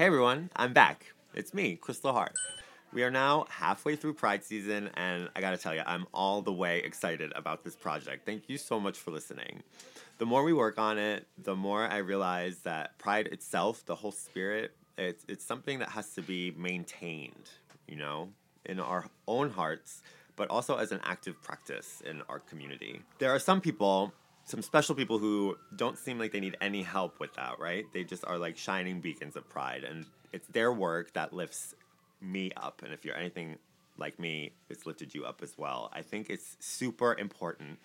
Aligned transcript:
Hey 0.00 0.06
everyone, 0.06 0.48
I'm 0.56 0.72
back. 0.72 1.12
It's 1.34 1.52
me, 1.52 1.76
Crystal 1.76 2.14
Hart. 2.14 2.32
We 2.90 3.02
are 3.02 3.10
now 3.10 3.44
halfway 3.50 3.96
through 3.96 4.14
Pride 4.14 4.42
season, 4.42 4.88
and 4.94 5.28
I 5.36 5.42
gotta 5.42 5.58
tell 5.58 5.74
you, 5.74 5.82
I'm 5.84 6.06
all 6.14 6.40
the 6.40 6.54
way 6.54 6.78
excited 6.78 7.34
about 7.36 7.64
this 7.64 7.76
project. 7.76 8.24
Thank 8.24 8.48
you 8.48 8.56
so 8.56 8.80
much 8.80 8.96
for 8.96 9.10
listening. 9.10 9.62
The 10.16 10.24
more 10.24 10.42
we 10.42 10.54
work 10.54 10.78
on 10.78 10.96
it, 10.96 11.26
the 11.36 11.54
more 11.54 11.86
I 11.86 11.98
realize 11.98 12.60
that 12.60 12.96
Pride 12.96 13.26
itself, 13.26 13.84
the 13.84 13.94
whole 13.94 14.10
spirit, 14.10 14.74
it's, 14.96 15.26
it's 15.28 15.44
something 15.44 15.80
that 15.80 15.90
has 15.90 16.14
to 16.14 16.22
be 16.22 16.52
maintained, 16.52 17.50
you 17.86 17.96
know, 17.96 18.30
in 18.64 18.80
our 18.80 19.04
own 19.28 19.50
hearts, 19.50 20.02
but 20.34 20.48
also 20.48 20.78
as 20.78 20.92
an 20.92 21.00
active 21.04 21.42
practice 21.42 22.02
in 22.06 22.22
our 22.30 22.38
community. 22.38 23.02
There 23.18 23.34
are 23.34 23.38
some 23.38 23.60
people 23.60 24.14
some 24.44 24.62
special 24.62 24.94
people 24.94 25.18
who 25.18 25.56
don't 25.76 25.96
seem 25.98 26.18
like 26.18 26.32
they 26.32 26.40
need 26.40 26.56
any 26.60 26.82
help 26.82 27.20
with 27.20 27.34
that, 27.34 27.58
right? 27.58 27.84
They 27.92 28.04
just 28.04 28.24
are 28.26 28.38
like 28.38 28.56
shining 28.56 29.00
beacons 29.00 29.36
of 29.36 29.48
pride, 29.48 29.84
and 29.84 30.06
it's 30.32 30.46
their 30.48 30.72
work 30.72 31.12
that 31.14 31.32
lifts 31.32 31.74
me 32.20 32.50
up. 32.56 32.82
And 32.82 32.92
if 32.92 33.04
you're 33.04 33.16
anything 33.16 33.58
like 33.98 34.18
me, 34.18 34.52
it's 34.68 34.86
lifted 34.86 35.14
you 35.14 35.24
up 35.24 35.40
as 35.42 35.56
well. 35.56 35.90
I 35.92 36.02
think 36.02 36.30
it's 36.30 36.56
super 36.58 37.14
important 37.14 37.78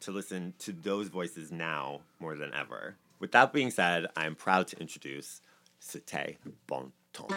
to 0.00 0.10
listen 0.12 0.54
to 0.60 0.72
those 0.72 1.08
voices 1.08 1.50
now 1.50 2.00
more 2.20 2.36
than 2.36 2.52
ever. 2.54 2.96
With 3.18 3.32
that 3.32 3.52
being 3.52 3.70
said, 3.70 4.06
I'm 4.16 4.34
proud 4.34 4.68
to 4.68 4.80
introduce 4.80 5.40
C'était 5.80 6.36
Bon 6.66 6.92
Temps. 7.12 7.34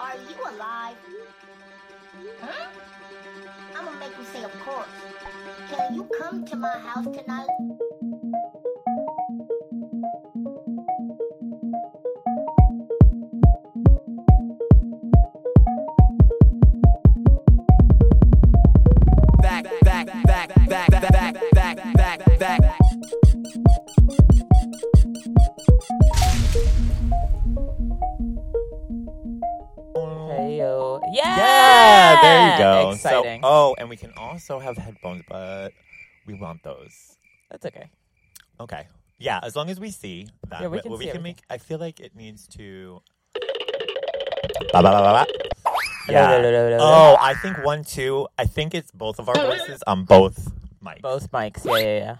Are 0.00 0.14
you 0.16 0.56
alive? 0.56 0.96
Huh? 2.40 2.68
I'm 3.76 3.84
gonna 3.84 3.98
make 4.00 4.16
you 4.18 4.24
say, 4.32 4.42
of 4.44 4.52
course. 4.60 4.88
Can 5.70 5.94
you 5.94 6.08
come 6.18 6.44
to 6.46 6.56
my 6.56 6.78
house 6.78 7.04
tonight? 7.04 7.48
And 33.78 33.88
we 33.88 33.96
can 33.96 34.12
also 34.16 34.58
have 34.58 34.76
headphones, 34.76 35.22
but 35.28 35.72
we 36.26 36.34
want 36.34 36.62
those. 36.62 37.16
That's 37.50 37.64
okay. 37.64 37.88
Okay. 38.60 38.86
Yeah, 39.18 39.40
as 39.42 39.56
long 39.56 39.70
as 39.70 39.80
we 39.80 39.90
see 39.90 40.28
that. 40.48 40.60
Yeah, 40.60 40.68
we 40.68 40.76
But 40.76 40.82
can 40.82 40.90
what 40.92 41.00
see 41.00 41.06
we 41.06 41.12
can 41.12 41.22
make. 41.22 41.38
I 41.48 41.58
feel 41.58 41.78
like 41.78 42.00
it 42.00 42.14
needs 42.14 42.46
to. 42.48 43.00
Ba, 44.72 44.82
ba, 44.82 44.82
ba, 44.82 45.00
ba, 45.00 45.26
ba. 45.26 45.26
Yeah. 46.08 46.76
Oh, 46.80 47.16
I 47.20 47.34
think 47.34 47.64
one, 47.64 47.84
two. 47.84 48.28
I 48.38 48.44
think 48.44 48.74
it's 48.74 48.90
both 48.90 49.18
of 49.18 49.28
our 49.28 49.34
voices 49.34 49.82
on 49.86 50.04
both 50.04 50.52
mics. 50.82 51.00
Both 51.00 51.30
mics. 51.30 51.64
Yeah, 51.64 51.78
yeah, 51.78 51.98
yeah. 51.98 52.16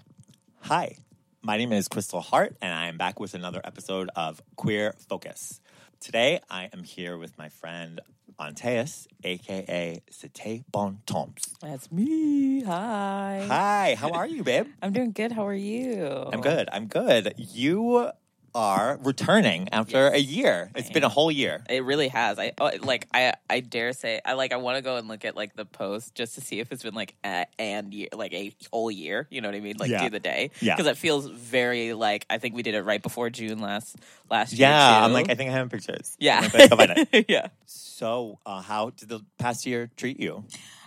Hi, 0.63 0.97
my 1.43 1.57
name 1.57 1.73
is 1.73 1.89
Crystal 1.89 2.21
Hart, 2.21 2.57
and 2.61 2.75
I 2.75 2.89
am 2.89 2.97
back 2.99 3.19
with 3.19 3.35
another 3.35 3.61
episode 3.65 4.11
of 4.15 4.43
Queer 4.57 4.95
Focus. 5.09 5.61
Today, 6.01 6.41
I 6.51 6.69
am 6.73 6.85
here 6.85 7.17
with 7.17 7.39
my 7.39 7.49
friend 7.49 8.01
Anteus, 8.41 9.09
aka 9.25 10.01
C'était 10.11 10.63
Bon 10.71 10.95
Temps. 11.07 11.35
That's 11.61 11.91
me. 11.91 12.63
Hi. 12.63 13.47
Hi, 13.49 13.97
how 13.97 14.13
are 14.13 14.29
you, 14.29 14.45
babe? 14.45 14.67
I'm 14.81 14.93
doing 14.93 15.11
good. 15.13 15.33
How 15.33 15.45
are 15.45 15.55
you? 15.55 16.07
I'm 16.33 16.41
good. 16.41 16.69
I'm 16.73 16.87
good. 16.87 17.35
You 17.37 18.11
are 18.55 18.99
returning 19.03 19.69
after 19.73 20.09
a 20.09 20.19
year. 20.19 20.71
It's 20.75 20.91
been 20.91 21.05
a 21.05 21.09
whole 21.09 21.31
year. 21.31 21.65
It 21.69 21.85
really 21.85 22.09
has. 22.09 22.39
I 22.39 22.53
oh, 22.59 22.71
like. 22.83 23.07
I 23.13 23.35
I 23.49 23.61
dare 23.61 23.93
say. 23.93 24.21
I 24.25 24.35
like. 24.35 24.53
I 24.53 24.57
want 24.57 24.77
to 24.77 24.83
go 24.83 24.97
and 24.97 25.09
look 25.09 25.25
at 25.25 25.37
like 25.37 25.55
the 25.55 25.65
post 25.65 26.15
just 26.15 26.35
to 26.35 26.41
see 26.41 26.61
if 26.61 26.73
it's 26.73 26.83
been 26.83 26.95
like 26.95 27.15
a, 27.25 27.47
and 27.59 27.93
year, 27.93 28.09
like 28.15 28.33
a 28.33 28.55
whole 28.73 28.91
year. 28.91 29.27
You 29.31 29.41
know 29.41 29.49
what 29.49 29.55
I 29.55 29.61
mean? 29.61 29.77
Like 29.79 29.91
Yeah. 29.91 30.05
do 30.05 30.11
the 30.11 30.21
day. 30.21 30.51
Yeah. 30.61 30.77
Because 30.77 30.91
it 30.91 30.97
feels 30.97 31.27
very 31.27 31.93
like. 31.93 32.27
I 32.31 32.39
think 32.39 32.55
we 32.55 32.63
did 32.63 32.75
it 32.75 32.83
right 32.83 33.03
before 33.03 33.31
June 33.31 33.59
last 33.59 33.97
last 34.31 34.53
year. 34.53 34.69
Yeah, 34.69 35.05
I'm 35.05 35.13
like, 35.13 35.31
I 35.31 35.35
think 35.35 35.51
I 35.51 35.55
have 35.55 35.71
pictures. 35.71 36.17
Yeah. 36.19 36.41
I'm 36.43 36.51
like, 36.59 36.71
go 36.71 36.77
find 36.77 37.09
it. 37.13 37.27
yeah. 37.29 37.49
So, 37.67 38.39
uh, 38.47 38.63
how 38.63 38.91
did 38.91 39.09
the 39.09 39.21
past 39.39 39.67
year 39.67 39.91
treat 39.97 40.21
you? 40.21 40.45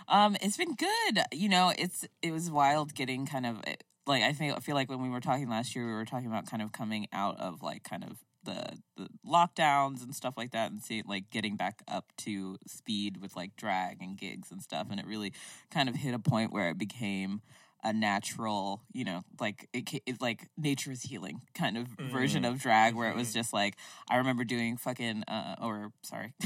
Um, 0.08 0.36
it's 0.42 0.56
been 0.56 0.74
good. 0.74 1.22
You 1.32 1.48
know, 1.48 1.72
it's 1.76 2.06
it 2.22 2.32
was 2.32 2.50
wild 2.50 2.94
getting 2.94 3.26
kind 3.26 3.46
of 3.46 3.62
like 4.06 4.22
I 4.22 4.32
think 4.32 4.56
I 4.56 4.60
feel 4.60 4.74
like 4.74 4.88
when 4.88 5.02
we 5.02 5.08
were 5.08 5.20
talking 5.20 5.48
last 5.48 5.74
year, 5.74 5.86
we 5.86 5.92
were 5.92 6.04
talking 6.04 6.26
about 6.26 6.46
kind 6.46 6.62
of 6.62 6.72
coming 6.72 7.06
out 7.12 7.40
of 7.40 7.62
like 7.62 7.82
kind 7.82 8.04
of 8.04 8.18
the 8.44 8.78
the 8.96 9.08
lockdowns 9.26 10.02
and 10.02 10.14
stuff 10.14 10.34
like 10.36 10.50
that, 10.52 10.70
and 10.70 10.82
see 10.82 11.02
like 11.06 11.30
getting 11.30 11.56
back 11.56 11.82
up 11.88 12.12
to 12.18 12.56
speed 12.66 13.18
with 13.20 13.36
like 13.36 13.56
drag 13.56 14.00
and 14.00 14.16
gigs 14.18 14.50
and 14.50 14.62
stuff, 14.62 14.88
and 14.90 14.98
it 14.98 15.06
really 15.06 15.32
kind 15.70 15.88
of 15.88 15.96
hit 15.96 16.14
a 16.14 16.18
point 16.18 16.52
where 16.52 16.70
it 16.70 16.78
became 16.78 17.42
a 17.84 17.92
natural, 17.92 18.80
you 18.92 19.04
know, 19.04 19.22
like 19.40 19.68
it, 19.72 19.88
it's 20.06 20.20
like 20.20 20.48
nature 20.56 20.92
is 20.92 21.02
healing 21.02 21.40
kind 21.54 21.76
of 21.76 21.88
version 21.98 22.44
of 22.44 22.60
drag, 22.60 22.94
where 22.94 23.10
it 23.10 23.16
was 23.16 23.32
just 23.32 23.52
like 23.52 23.76
I 24.08 24.16
remember 24.18 24.44
doing 24.44 24.76
fucking 24.76 25.24
uh 25.28 25.56
or 25.60 25.92
sorry. 26.02 26.34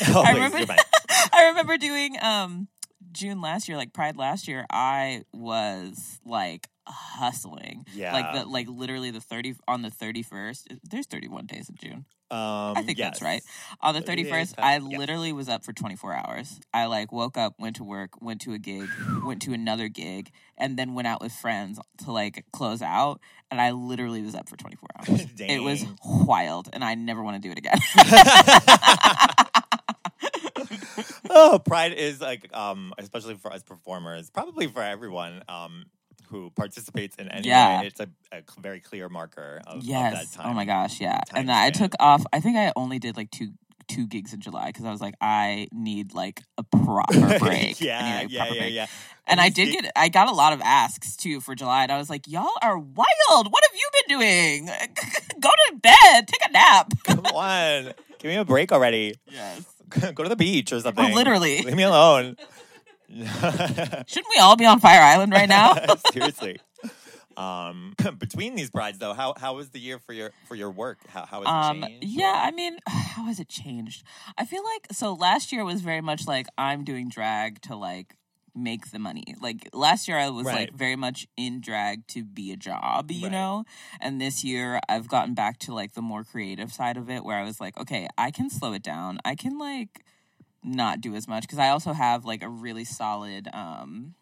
Oh, 0.08 0.22
I 0.22 0.32
remember. 0.32 0.76
I 1.32 1.48
remember 1.48 1.76
doing 1.76 2.16
um 2.22 2.68
June 3.12 3.40
last 3.40 3.68
year, 3.68 3.76
like 3.76 3.92
Pride 3.92 4.16
last 4.16 4.48
year, 4.48 4.66
I 4.70 5.24
was 5.32 6.20
like 6.24 6.68
hustling. 6.86 7.86
Yeah. 7.94 8.12
Like 8.12 8.34
the 8.34 8.48
like 8.48 8.68
literally 8.68 9.10
the 9.10 9.20
thirty 9.20 9.54
on 9.66 9.82
the 9.82 9.90
thirty 9.90 10.22
first. 10.22 10.68
There's 10.84 11.06
thirty 11.06 11.28
one 11.28 11.46
days 11.46 11.68
in 11.68 11.76
June. 11.76 12.04
Um, 12.30 12.38
I 12.76 12.82
think 12.82 12.98
that's 12.98 13.22
right. 13.22 13.42
On 13.80 13.94
the 13.94 14.00
30 14.00 14.24
thirty 14.24 14.30
days, 14.30 14.54
I 14.56 14.76
yeah. 14.76 14.98
literally 14.98 15.32
was 15.32 15.48
up 15.48 15.64
for 15.64 15.72
twenty 15.72 15.96
four 15.96 16.14
hours. 16.14 16.60
I 16.72 16.86
like 16.86 17.12
woke 17.12 17.36
up, 17.36 17.54
went 17.58 17.76
to 17.76 17.84
work, 17.84 18.20
went 18.20 18.40
to 18.42 18.52
a 18.52 18.58
gig, 18.58 18.88
went 19.24 19.42
to 19.42 19.52
another 19.52 19.88
gig, 19.88 20.30
and 20.56 20.78
then 20.78 20.94
went 20.94 21.08
out 21.08 21.20
with 21.20 21.32
friends 21.32 21.80
to 22.04 22.12
like 22.12 22.44
close 22.52 22.82
out. 22.82 23.20
And 23.50 23.60
I 23.60 23.72
literally 23.72 24.22
was 24.22 24.34
up 24.34 24.48
for 24.48 24.56
twenty 24.56 24.76
four 24.76 24.88
hours. 24.96 25.26
it 25.38 25.62
was 25.62 25.84
wild, 26.04 26.68
and 26.72 26.84
I 26.84 26.94
never 26.94 27.22
want 27.22 27.42
to 27.42 27.48
do 27.48 27.52
it 27.52 27.58
again. 27.58 27.78
oh, 31.30 31.60
pride 31.64 31.92
is 31.92 32.20
like, 32.20 32.54
um, 32.56 32.92
especially 32.98 33.34
for 33.36 33.52
us 33.52 33.62
performers, 33.62 34.30
probably 34.30 34.66
for 34.66 34.82
everyone 34.82 35.42
um, 35.48 35.86
who 36.28 36.50
participates 36.50 37.16
in 37.16 37.28
any 37.28 37.48
Yeah. 37.48 37.80
way. 37.80 37.86
It's 37.88 38.00
a, 38.00 38.08
a 38.32 38.42
very 38.60 38.80
clear 38.80 39.08
marker 39.08 39.60
of, 39.66 39.78
of 39.78 39.84
Yes. 39.84 40.32
that 40.32 40.38
time. 40.42 40.50
Oh 40.50 40.54
my 40.54 40.64
gosh, 40.64 41.00
yeah. 41.00 41.20
And 41.34 41.50
I 41.50 41.70
took 41.70 41.92
off. 42.00 42.24
I 42.32 42.40
think 42.40 42.56
I 42.56 42.72
only 42.76 42.98
did 42.98 43.16
like 43.16 43.30
two 43.30 43.48
two 43.88 44.06
gigs 44.06 44.32
in 44.32 44.38
July 44.40 44.66
because 44.68 44.84
I 44.84 44.92
was 44.92 45.00
like, 45.00 45.14
I 45.20 45.66
need 45.72 46.14
like 46.14 46.42
a 46.56 46.62
proper 46.62 47.38
break. 47.40 47.80
Yeah, 47.80 48.20
like, 48.20 48.30
yeah, 48.30 48.38
proper 48.38 48.54
yeah, 48.54 48.60
break. 48.60 48.74
yeah. 48.74 48.86
And 49.26 49.40
I 49.40 49.48
did 49.48 49.72
get, 49.72 49.90
I 49.96 50.08
got 50.08 50.28
a 50.28 50.32
lot 50.32 50.52
of 50.52 50.60
asks 50.60 51.16
too 51.16 51.40
for 51.40 51.56
July, 51.56 51.82
and 51.82 51.90
I 51.90 51.98
was 51.98 52.08
like, 52.08 52.28
y'all 52.28 52.50
are 52.62 52.78
wild. 52.78 53.50
What 53.52 53.64
have 53.64 53.74
you 53.74 53.90
been 54.06 54.18
doing? 54.18 54.66
Go 55.40 55.48
to 55.48 55.76
bed, 55.76 56.28
take 56.28 56.48
a 56.48 56.52
nap. 56.52 56.92
Come 57.02 57.26
on, 57.26 57.92
give 58.20 58.28
me 58.30 58.36
a 58.36 58.44
break 58.44 58.70
already. 58.70 59.14
Yes. 59.28 59.64
Go 60.14 60.22
to 60.22 60.28
the 60.28 60.36
beach 60.36 60.72
or 60.72 60.80
something. 60.80 61.14
literally. 61.14 61.62
leave 61.62 61.76
me 61.76 61.82
alone. 61.82 62.36
Shouldn't 63.10 64.26
we 64.34 64.38
all 64.40 64.56
be 64.56 64.66
on 64.66 64.78
Fire 64.78 65.00
Island 65.02 65.32
right 65.32 65.48
now? 65.48 65.74
Seriously. 66.12 66.58
Um, 67.36 67.94
between 68.18 68.54
these 68.54 68.70
brides, 68.70 68.98
though, 68.98 69.14
how 69.14 69.34
how 69.36 69.56
was 69.56 69.70
the 69.70 69.80
year 69.80 69.98
for 69.98 70.12
your 70.12 70.30
for 70.46 70.54
your 70.54 70.70
work? 70.70 70.98
How 71.08 71.24
how 71.26 71.40
has 71.42 71.48
Um, 71.70 71.82
it 71.82 71.86
changed? 71.88 72.06
yeah, 72.06 72.40
I 72.44 72.50
mean, 72.50 72.78
how 72.86 73.24
has 73.24 73.40
it 73.40 73.48
changed? 73.48 74.04
I 74.38 74.44
feel 74.44 74.62
like 74.64 74.86
so 74.92 75.12
last 75.14 75.50
year 75.52 75.64
was 75.64 75.80
very 75.80 76.00
much 76.02 76.26
like 76.28 76.46
I'm 76.58 76.84
doing 76.84 77.08
drag 77.08 77.60
to 77.62 77.76
like 77.76 78.14
make 78.54 78.90
the 78.90 78.98
money. 78.98 79.34
Like 79.40 79.68
last 79.72 80.08
year 80.08 80.18
I 80.18 80.28
was 80.30 80.46
Right. 80.46 80.68
like 80.68 80.72
very 80.72 80.96
much 80.96 81.26
in 81.36 81.60
drag 81.60 82.06
to 82.08 82.24
be 82.24 82.52
a 82.52 82.56
job, 82.56 83.10
you 83.10 83.22
Right. 83.22 83.32
know? 83.32 83.64
And 84.00 84.20
this 84.20 84.44
year 84.44 84.80
I've 84.88 85.08
gotten 85.08 85.34
back 85.34 85.58
to 85.60 85.74
like 85.74 85.92
the 85.94 86.02
more 86.02 86.24
creative 86.24 86.72
side 86.72 86.96
of 86.96 87.08
it 87.10 87.24
where 87.24 87.36
I 87.36 87.44
was 87.44 87.60
like, 87.60 87.78
okay, 87.78 88.08
I 88.18 88.30
can 88.30 88.50
slow 88.50 88.72
it 88.72 88.82
down. 88.82 89.18
I 89.24 89.34
can 89.34 89.58
like 89.58 90.04
not 90.62 91.00
do 91.00 91.14
as 91.14 91.26
much 91.26 91.42
because 91.42 91.58
I 91.58 91.68
also 91.70 91.92
have 91.92 92.24
like 92.24 92.42
a 92.42 92.48
really 92.48 92.84
solid 92.84 93.48
um 93.52 94.14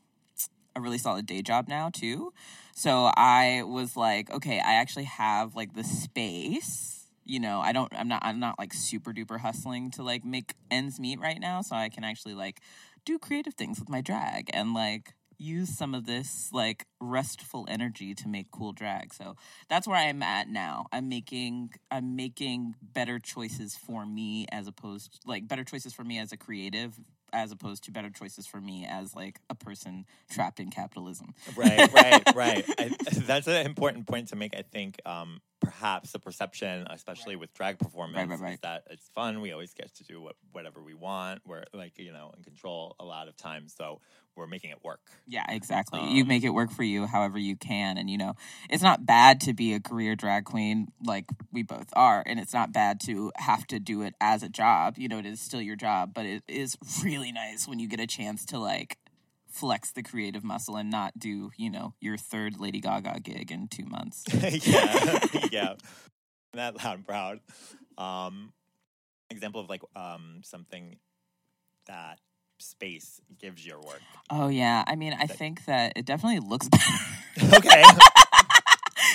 a 0.77 0.81
really 0.81 0.99
solid 0.99 1.27
day 1.27 1.43
job 1.43 1.69
now 1.69 1.91
too. 1.93 2.33
So 2.75 3.11
I 3.17 3.63
was 3.65 3.97
like, 3.97 4.31
okay, 4.31 4.61
I 4.61 4.75
actually 4.75 5.05
have 5.05 5.57
like 5.57 5.75
the 5.75 5.85
space. 5.85 7.07
You 7.25 7.41
know, 7.41 7.61
I 7.61 7.73
don't 7.73 7.93
I'm 7.95 8.09
not 8.09 8.23
I'm 8.25 8.41
not 8.41 8.59
like 8.59 8.73
super 8.73 9.13
duper 9.13 9.39
hustling 9.41 9.91
to 9.93 10.03
like 10.03 10.25
make 10.25 10.55
ends 10.71 10.99
meet 11.01 11.19
right 11.21 11.41
now, 11.41 11.61
so 11.61 11.77
I 11.77 11.89
can 11.89 12.05
actually 12.05 12.35
like 12.35 12.61
do 13.09 13.19
creative 13.19 13.55
things 13.55 13.81
with 13.81 13.89
my 13.89 14.03
drag 14.03 14.51
and 14.53 14.75
like 14.75 15.15
use 15.39 15.77
some 15.77 15.95
of 15.95 16.05
this 16.05 16.51
like 16.53 16.85
restful 17.01 17.65
energy 17.69 18.15
to 18.15 18.29
make 18.29 18.51
cool 18.51 18.73
drag. 18.73 19.15
So 19.15 19.35
that's 19.69 19.87
where 19.87 19.97
I'm 19.97 20.23
at 20.23 20.49
now. 20.49 20.87
I'm 20.93 21.09
making 21.09 21.71
I'm 21.91 22.17
making 22.17 22.75
better 22.83 23.19
choices 23.19 23.77
for 23.77 24.05
me 24.05 24.47
as 24.53 24.67
opposed 24.67 25.21
like 25.25 25.49
better 25.49 25.65
choices 25.65 25.95
for 25.95 26.05
me 26.05 26.19
as 26.19 26.33
a 26.33 26.37
creative 26.37 27.01
as 27.33 27.51
opposed 27.53 27.85
to 27.85 27.91
better 27.91 28.11
choices 28.11 28.47
for 28.47 28.61
me 28.61 28.87
as 28.89 29.15
like 29.15 29.41
a 29.49 29.55
person 29.55 30.05
trapped 30.31 30.61
in 30.61 30.71
capitalism. 30.71 31.35
right, 31.57 31.93
right, 31.93 32.35
right. 32.35 32.65
I, 32.79 32.91
that's 33.27 33.47
an 33.47 33.67
important 33.67 34.07
point 34.07 34.29
to 34.29 34.37
make. 34.37 34.55
I 34.55 34.63
think 34.63 34.97
um, 35.07 35.41
perhaps 35.61 36.13
the 36.13 36.19
perception, 36.19 36.87
especially 36.91 37.37
with 37.37 37.53
drag 37.55 37.79
performance, 37.79 38.31
right, 38.31 38.41
right. 38.41 38.55
is 38.55 38.61
that 38.61 38.85
it's 38.91 39.09
fun. 39.15 39.41
We 39.41 39.53
always 39.53 39.75
get 39.75 39.95
to 39.97 40.05
do 40.05 40.21
what, 40.21 40.37
whatever 40.53 40.83
we 40.83 40.95
want. 40.95 41.43
We're 41.47 41.65
like 41.73 41.99
you 41.99 42.13
know 42.13 42.33
in 42.37 42.43
control 42.43 42.97
a 43.01 43.05
lot 43.05 43.29
of 43.29 43.37
times, 43.37 43.75
so 43.77 44.01
we're 44.39 44.47
making 44.47 44.71
it 44.71 44.83
work. 44.83 45.01
Yeah, 45.27 45.45
exactly. 45.49 46.01
you 46.01 46.23
Um, 46.23 46.29
make 46.29 46.45
it 46.45 46.51
work 46.51 46.71
for 46.71 46.85
you 46.85 47.07
however 47.07 47.39
you 47.39 47.57
can. 47.57 47.99
And, 47.99 48.09
you 48.09 48.17
know, 48.17 48.35
it's 48.71 48.83
not 48.83 49.05
bad 49.05 49.41
to 49.43 49.53
be 49.53 49.75
a 49.75 49.81
career 49.81 50.15
drag 50.15 50.45
queen 50.45 50.89
like 51.05 51.27
we 51.53 51.63
both 51.63 51.89
are. 51.95 52.23
And 52.25 52.39
it's 52.39 52.55
not 52.55 52.73
bad 52.73 53.01
to 53.01 53.33
have 53.37 53.67
to 53.67 53.81
do 53.81 54.03
it 54.03 54.15
as 54.21 54.43
a 54.43 54.49
job. 54.49 54.95
You 54.97 55.09
know, 55.09 55.19
it 55.19 55.27
is 55.27 55.41
still 55.41 55.61
your 55.61 55.77
job, 55.77 56.15
but 56.15 56.25
it 56.25 56.45
is 56.49 56.79
really 57.03 57.33
nice 57.33 57.67
when 57.69 57.79
you 57.79 57.89
get 57.89 58.01
a 58.01 58.07
chance 58.07 58.47
to, 58.47 58.59
like, 58.59 58.97
flex 59.49 59.93
the 59.93 60.03
creative 60.03 60.45
muscle 60.45 60.77
and 60.77 60.91
not 60.91 61.19
do, 61.19 61.51
you 61.57 61.71
know, 61.71 61.95
your 62.01 62.17
third 62.17 62.61
Lady 62.61 62.81
Gaga 62.81 63.21
gig 63.21 63.51
in 63.51 63.69
two 63.69 63.87
months. 63.87 64.25
yeah, 64.67 65.19
yeah. 65.51 65.75
That 66.55 66.77
loud 66.83 66.97
and 66.97 67.07
proud. 67.07 67.41
Um, 67.97 68.53
example 69.31 69.61
of 69.61 69.69
like 69.69 69.83
um 69.95 70.41
something 70.43 70.97
that 71.87 72.19
space 72.61 73.21
gives 73.41 73.67
your 73.67 73.81
work. 73.81 74.01
Oh, 74.31 74.49
yeah. 74.49 74.85
I 74.87 74.97
mean, 74.97 75.15
I 75.19 75.27
think 75.27 75.65
that 75.67 75.93
it 75.97 76.05
definitely 76.05 76.41
looks 76.41 76.69
better. 76.69 76.85
Okay. 77.55 77.85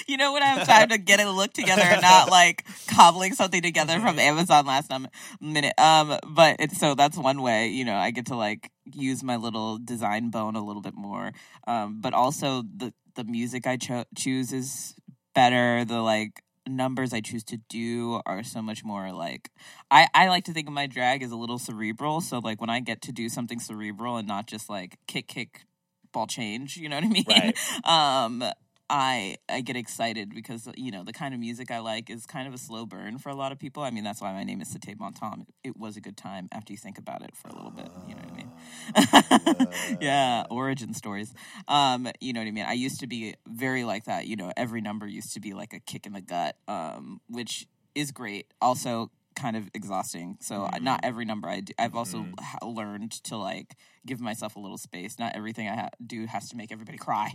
You 0.08 0.18
know 0.18 0.34
when 0.34 0.44
I 0.44 0.48
have 0.48 0.68
time 0.68 0.90
to 0.90 0.98
get 0.98 1.20
a 1.20 1.30
look 1.30 1.54
together 1.54 1.82
and 1.82 2.02
not 2.02 2.30
like 2.30 2.66
cobbling 2.88 3.34
something 3.34 3.62
together 3.62 4.00
from 4.00 4.20
Amazon 4.20 4.66
last 4.66 4.92
minute. 5.40 5.74
Um, 5.78 6.18
but 6.28 6.58
it's 6.60 6.78
so 6.78 6.96
that's 6.96 7.18
one 7.18 7.42
way. 7.42 7.68
You 7.70 7.86
know, 7.86 7.96
I 7.96 8.12
get 8.12 8.28
to 8.28 8.36
like 8.36 8.72
use 8.92 9.24
my 9.24 9.36
little 9.36 9.78
design 9.78 10.30
bone 10.30 10.56
a 10.56 10.64
little 10.64 10.82
bit 10.82 10.96
more. 10.96 11.32
Um, 11.68 12.02
but 12.02 12.14
also 12.14 12.64
the 12.64 12.94
the 13.16 13.24
music 13.24 13.68
I 13.68 13.78
cho- 13.78 14.06
choose 14.16 14.52
is 14.54 14.96
better. 15.34 15.86
The 15.86 16.02
like 16.02 16.44
numbers 16.68 17.14
I 17.14 17.22
choose 17.22 17.44
to 17.46 17.58
do 17.70 18.22
are 18.26 18.44
so 18.44 18.62
much 18.62 18.84
more 18.84 19.12
like 19.12 19.50
I 19.92 20.08
I 20.14 20.30
like 20.30 20.46
to 20.46 20.54
think 20.54 20.68
of 20.68 20.74
my 20.74 20.88
drag 20.88 21.24
as 21.24 21.32
a 21.32 21.36
little 21.36 21.60
cerebral. 21.60 22.22
So 22.22 22.40
like 22.40 22.62
when 22.62 22.70
I 22.70 22.80
get 22.80 23.02
to 23.04 23.12
do 23.12 23.30
something 23.30 23.60
cerebral 23.60 24.18
and 24.18 24.28
not 24.28 24.48
just 24.48 24.70
like 24.70 24.98
kick 25.08 25.28
kick 25.28 25.66
ball 26.12 26.28
change, 26.28 26.78
you 26.78 26.90
know 26.90 26.98
what 26.98 27.06
I 27.06 27.10
mean? 27.10 27.26
Right. 27.28 27.58
um 27.86 28.44
I 28.90 29.38
I 29.50 29.62
get 29.62 29.76
excited 29.76 30.34
because 30.34 30.68
you 30.76 30.92
know 30.92 31.04
the 31.04 31.14
kind 31.14 31.34
of 31.34 31.40
music 31.40 31.72
I 31.72 31.80
like 31.80 32.10
is 32.10 32.26
kind 32.26 32.48
of 32.48 32.54
a 32.54 32.58
slow 32.58 32.86
burn 32.86 33.18
for 33.18 33.30
a 33.30 33.36
lot 33.36 33.52
of 33.52 33.60
people. 33.60 33.84
I 33.84 33.90
mean 33.92 34.04
that's 34.04 34.22
why 34.22 34.34
my 34.34 34.44
name 34.44 34.62
is 34.62 34.74
C'était 34.74 34.96
BonTemps. 34.96 35.46
It 35.64 35.78
was 35.78 35.98
a 35.98 36.02
good 36.02 36.18
time 36.18 36.50
after 36.52 36.74
you 36.74 36.78
think 36.78 36.98
about 36.98 37.22
it 37.22 37.36
for 37.36 37.48
a 37.48 37.56
little 37.56 37.72
bit. 37.72 37.90
You 38.08 38.16
know 38.16 38.22
what 38.24 38.32
I 38.32 39.68
mean? 39.68 39.98
yeah, 40.02 40.44
origin 40.50 40.94
stories. 40.94 41.34
Um, 41.68 42.10
you 42.20 42.34
know 42.34 42.42
what 42.42 42.48
I 42.48 42.52
mean. 42.52 42.66
I 42.66 42.74
used 42.74 43.00
to 43.00 43.08
be 43.08 43.36
very 43.48 43.84
like 43.84 44.06
that. 44.06 44.28
You 44.28 44.36
know, 44.36 44.52
every 44.58 44.82
number 44.82 45.08
used 45.08 45.34
to 45.34 45.40
be 45.40 45.54
like 45.54 45.74
a 45.74 45.80
kick 45.80 46.06
in 46.06 46.14
the 46.14 46.22
gut, 46.22 46.58
um, 46.68 47.22
which 47.30 47.68
is 47.96 48.12
great. 48.12 48.48
Also, 48.62 49.12
kind 49.36 49.56
of 49.56 49.70
exhausting. 49.74 50.38
So 50.42 50.64
uh 50.64 50.80
not 50.82 51.02
every 51.04 51.26
number 51.26 51.48
I 51.48 51.62
do. 51.62 51.74
I've 51.80 51.96
also 51.96 52.26
ha- 52.40 52.66
learned 52.66 53.12
to 53.24 53.38
like 53.38 53.76
give 54.06 54.20
myself 54.22 54.56
a 54.56 54.60
little 54.60 54.78
space. 54.78 55.18
Not 55.20 55.36
everything 55.36 55.68
I 55.68 55.76
ha- 55.76 55.90
do 56.06 56.26
has 56.26 56.50
to 56.50 56.58
make 56.58 56.72
everybody 56.72 56.98
cry. 56.98 57.32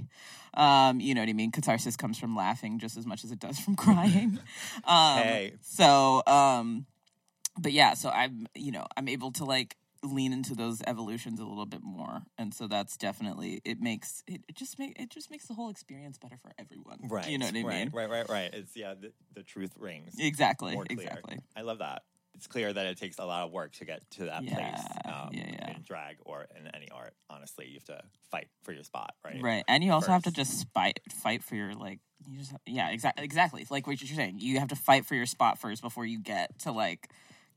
Um, 0.54 1.00
you 1.00 1.14
know 1.14 1.22
what 1.22 1.28
I 1.28 1.32
mean? 1.32 1.50
Catharsis 1.52 1.96
comes 1.96 2.18
from 2.18 2.34
laughing 2.36 2.78
just 2.78 2.96
as 2.96 3.06
much 3.06 3.24
as 3.24 3.32
it 3.32 3.38
does 3.40 3.58
from 3.58 3.76
crying. 3.84 4.38
Um, 4.84 5.18
Hey. 5.18 5.52
So, 5.60 6.22
um, 6.26 6.86
but 7.58 7.72
yeah, 7.72 7.94
so 7.94 8.08
I'm, 8.08 8.46
you 8.54 8.72
know, 8.72 8.86
I'm 8.96 9.08
able 9.08 9.32
to 9.32 9.44
like 9.44 9.76
lean 10.02 10.32
into 10.32 10.54
those 10.54 10.82
evolutions 10.86 11.40
a 11.40 11.44
little 11.44 11.66
bit 11.66 11.82
more, 11.82 12.22
and 12.36 12.54
so 12.54 12.66
that's 12.66 12.96
definitely 12.96 13.60
it 13.64 13.80
makes 13.80 14.22
it, 14.26 14.42
it 14.48 14.54
just 14.56 14.78
make 14.78 14.98
it 15.00 15.10
just 15.10 15.30
makes 15.30 15.46
the 15.46 15.54
whole 15.54 15.70
experience 15.70 16.18
better 16.18 16.36
for 16.40 16.52
everyone. 16.58 16.98
right. 17.08 17.28
You 17.28 17.38
know 17.38 17.46
what 17.46 17.56
I 17.56 17.62
right, 17.62 17.78
mean? 17.78 17.90
Right. 17.92 18.10
Right. 18.10 18.28
Right. 18.28 18.50
It's 18.52 18.76
yeah. 18.76 18.94
The, 19.00 19.12
the 19.34 19.42
truth 19.42 19.72
rings. 19.78 20.14
Exactly. 20.18 20.78
Exactly. 20.90 21.38
I 21.56 21.62
love 21.62 21.78
that. 21.78 22.02
It's 22.34 22.46
clear 22.46 22.72
that 22.72 22.86
it 22.86 22.96
takes 22.98 23.18
a 23.18 23.24
lot 23.24 23.44
of 23.44 23.50
work 23.50 23.72
to 23.72 23.84
get 23.84 24.08
to 24.12 24.26
that 24.26 24.46
place 24.46 24.52
Yeah, 24.52 24.82
um, 25.06 25.30
yeah, 25.32 25.46
yeah. 25.50 25.70
in 25.74 25.82
drag 25.82 26.18
or 26.20 26.46
in 26.56 26.68
any 26.72 26.88
art. 26.88 27.14
Honestly, 27.28 27.66
you 27.66 27.74
have 27.74 27.84
to 27.86 28.00
fight 28.30 28.46
for 28.62 28.70
your 28.70 28.84
spot, 28.84 29.14
right? 29.24 29.42
Right, 29.42 29.64
and 29.66 29.82
you 29.82 29.90
also 29.90 30.12
have 30.12 30.22
to 30.22 30.30
just 30.30 30.68
fight 30.72 31.00
fight 31.10 31.42
for 31.42 31.56
your 31.56 31.74
like. 31.74 31.98
You 32.30 32.38
just 32.38 32.52
have, 32.52 32.60
yeah, 32.64 32.90
exactly, 32.90 33.24
exactly. 33.24 33.66
Like 33.68 33.88
what 33.88 34.00
you're 34.00 34.16
saying, 34.16 34.36
you 34.38 34.60
have 34.60 34.68
to 34.68 34.76
fight 34.76 35.04
for 35.04 35.16
your 35.16 35.26
spot 35.26 35.58
first 35.58 35.82
before 35.82 36.06
you 36.06 36.20
get 36.20 36.56
to 36.60 36.70
like 36.70 37.08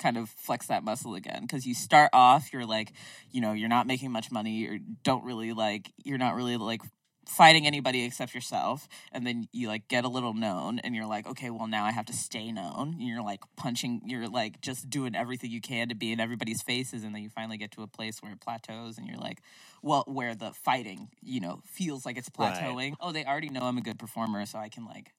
kind 0.01 0.17
of 0.17 0.29
flex 0.29 0.67
that 0.67 0.83
muscle 0.83 1.15
again 1.15 1.41
because 1.43 1.65
you 1.65 1.75
start 1.75 2.09
off 2.13 2.51
you're 2.53 2.65
like 2.65 2.93
you 3.31 3.41
know 3.41 3.53
you're 3.53 3.69
not 3.69 3.87
making 3.87 4.11
much 4.11 4.31
money 4.31 4.65
or 4.67 4.79
don't 5.03 5.23
really 5.23 5.53
like 5.53 5.91
you're 6.03 6.17
not 6.17 6.35
really 6.35 6.57
like 6.57 6.81
fighting 7.27 7.67
anybody 7.67 8.03
except 8.03 8.33
yourself 8.33 8.87
and 9.11 9.25
then 9.25 9.47
you 9.53 9.67
like 9.67 9.87
get 9.87 10.03
a 10.03 10.09
little 10.09 10.33
known 10.33 10.79
and 10.79 10.95
you're 10.95 11.05
like 11.05 11.27
okay 11.27 11.51
well 11.51 11.67
now 11.67 11.85
i 11.85 11.91
have 11.91 12.05
to 12.05 12.13
stay 12.13 12.51
known 12.51 12.95
and 12.99 13.03
you're 13.07 13.23
like 13.23 13.41
punching 13.55 14.01
you're 14.05 14.27
like 14.27 14.59
just 14.61 14.89
doing 14.89 15.15
everything 15.15 15.51
you 15.51 15.61
can 15.61 15.87
to 15.87 15.95
be 15.95 16.11
in 16.11 16.19
everybody's 16.19 16.63
faces 16.63 17.03
and 17.03 17.13
then 17.15 17.21
you 17.21 17.29
finally 17.29 17.57
get 17.57 17.71
to 17.71 17.83
a 17.83 17.87
place 17.87 18.21
where 18.21 18.31
it 18.33 18.41
plateaus 18.41 18.97
and 18.97 19.07
you're 19.07 19.19
like 19.19 19.39
well 19.83 20.03
where 20.07 20.35
the 20.35 20.51
fighting 20.51 21.09
you 21.21 21.39
know 21.39 21.61
feels 21.65 22.05
like 22.05 22.17
it's 22.17 22.29
Right. 22.37 22.55
plateauing 22.59 22.95
oh 22.99 23.11
they 23.11 23.23
already 23.23 23.49
know 23.49 23.61
i'm 23.61 23.77
a 23.77 23.81
good 23.81 23.99
performer 23.99 24.45
so 24.47 24.57
i 24.57 24.67
can 24.67 24.85
like 24.85 25.11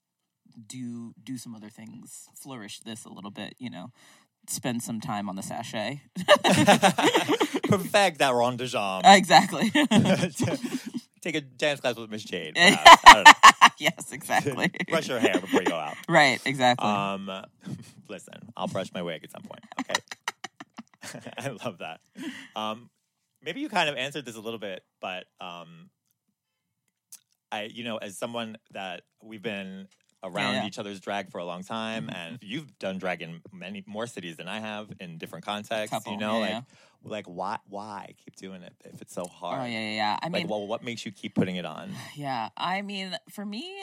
do 0.67 1.14
do 1.23 1.38
some 1.38 1.55
other 1.55 1.70
things 1.70 2.28
flourish 2.35 2.81
this 2.81 3.05
a 3.06 3.08
little 3.08 3.31
bit 3.31 3.55
you 3.58 3.70
know 3.70 3.90
spend 4.48 4.82
some 4.82 5.00
time 5.00 5.28
on 5.28 5.36
the 5.36 5.42
sashay 5.42 6.02
Perfect 7.68 8.18
that 8.18 8.32
ronde 8.34 8.58
de 8.58 8.64
jambe. 8.66 9.02
exactly 9.04 9.70
Take 11.22 11.36
a 11.36 11.40
dance 11.40 11.80
class 11.80 11.94
with 11.96 12.10
Miss 12.10 12.24
Jade. 12.24 12.54
I 12.58 12.98
don't 13.06 13.24
know. 13.24 13.68
yes 13.78 14.10
exactly 14.12 14.70
brush 14.88 15.08
your 15.08 15.20
hair 15.20 15.40
before 15.40 15.60
you 15.60 15.66
go 15.66 15.76
out. 15.76 15.94
right 16.08 16.40
exactly 16.44 16.86
Um, 16.88 17.30
listen, 18.08 18.34
I'll 18.56 18.66
brush 18.68 18.92
my 18.92 19.02
wig 19.02 19.22
at 19.24 19.30
some 19.30 19.42
point. 19.42 19.62
Okay, 19.80 20.00
I 21.38 21.48
love 21.64 21.78
that. 21.78 22.00
Um, 22.56 22.90
maybe 23.42 23.60
you 23.60 23.68
kind 23.68 23.88
of 23.88 23.96
answered 23.96 24.24
this 24.24 24.36
a 24.36 24.40
little 24.40 24.58
bit, 24.58 24.82
but 25.00 25.24
um, 25.40 25.90
I, 27.50 27.64
you 27.64 27.84
know, 27.84 27.96
as 27.98 28.18
someone 28.18 28.56
that 28.72 29.02
we've 29.22 29.42
been 29.42 29.88
around 30.22 30.54
yeah. 30.54 30.66
each 30.66 30.78
other's 30.78 31.00
drag 31.00 31.30
for 31.30 31.38
a 31.38 31.44
long 31.44 31.62
time, 31.62 32.06
Mhm. 32.06 32.14
and 32.14 32.38
you've 32.42 32.78
done 32.78 32.98
drag 32.98 33.22
in 33.22 33.40
many 33.52 33.82
more 33.86 34.06
cities 34.06 34.36
than 34.36 34.48
I 34.48 34.60
have 34.60 34.92
in 35.00 35.19
different 35.19 35.44
contexts. 35.44 35.90
Couple, 35.90 36.12
you 36.12 36.19
know, 36.19 36.34
yeah, 36.34 36.40
like, 36.40 36.50
yeah. 36.50 36.62
like 37.02 37.26
why, 37.26 37.58
why 37.69 38.14
keep 38.24 38.36
doing 38.36 38.62
it 38.62 38.74
if 38.84 39.02
it's 39.02 39.14
so 39.14 39.26
hard? 39.26 39.60
oh 39.60 39.64
yeah 39.64 39.80
yeah 39.80 39.94
yeah 39.94 40.19
i 40.22 40.26
like, 40.26 40.32
mean 40.32 40.48
well, 40.48 40.66
what 40.66 40.82
makes 40.84 41.04
you 41.04 41.12
keep 41.12 41.34
putting 41.34 41.56
it 41.56 41.64
on? 41.64 41.92
Yeah, 42.16 42.50
I 42.56 42.82
mean, 42.82 43.16
for 43.30 43.44
me, 43.44 43.82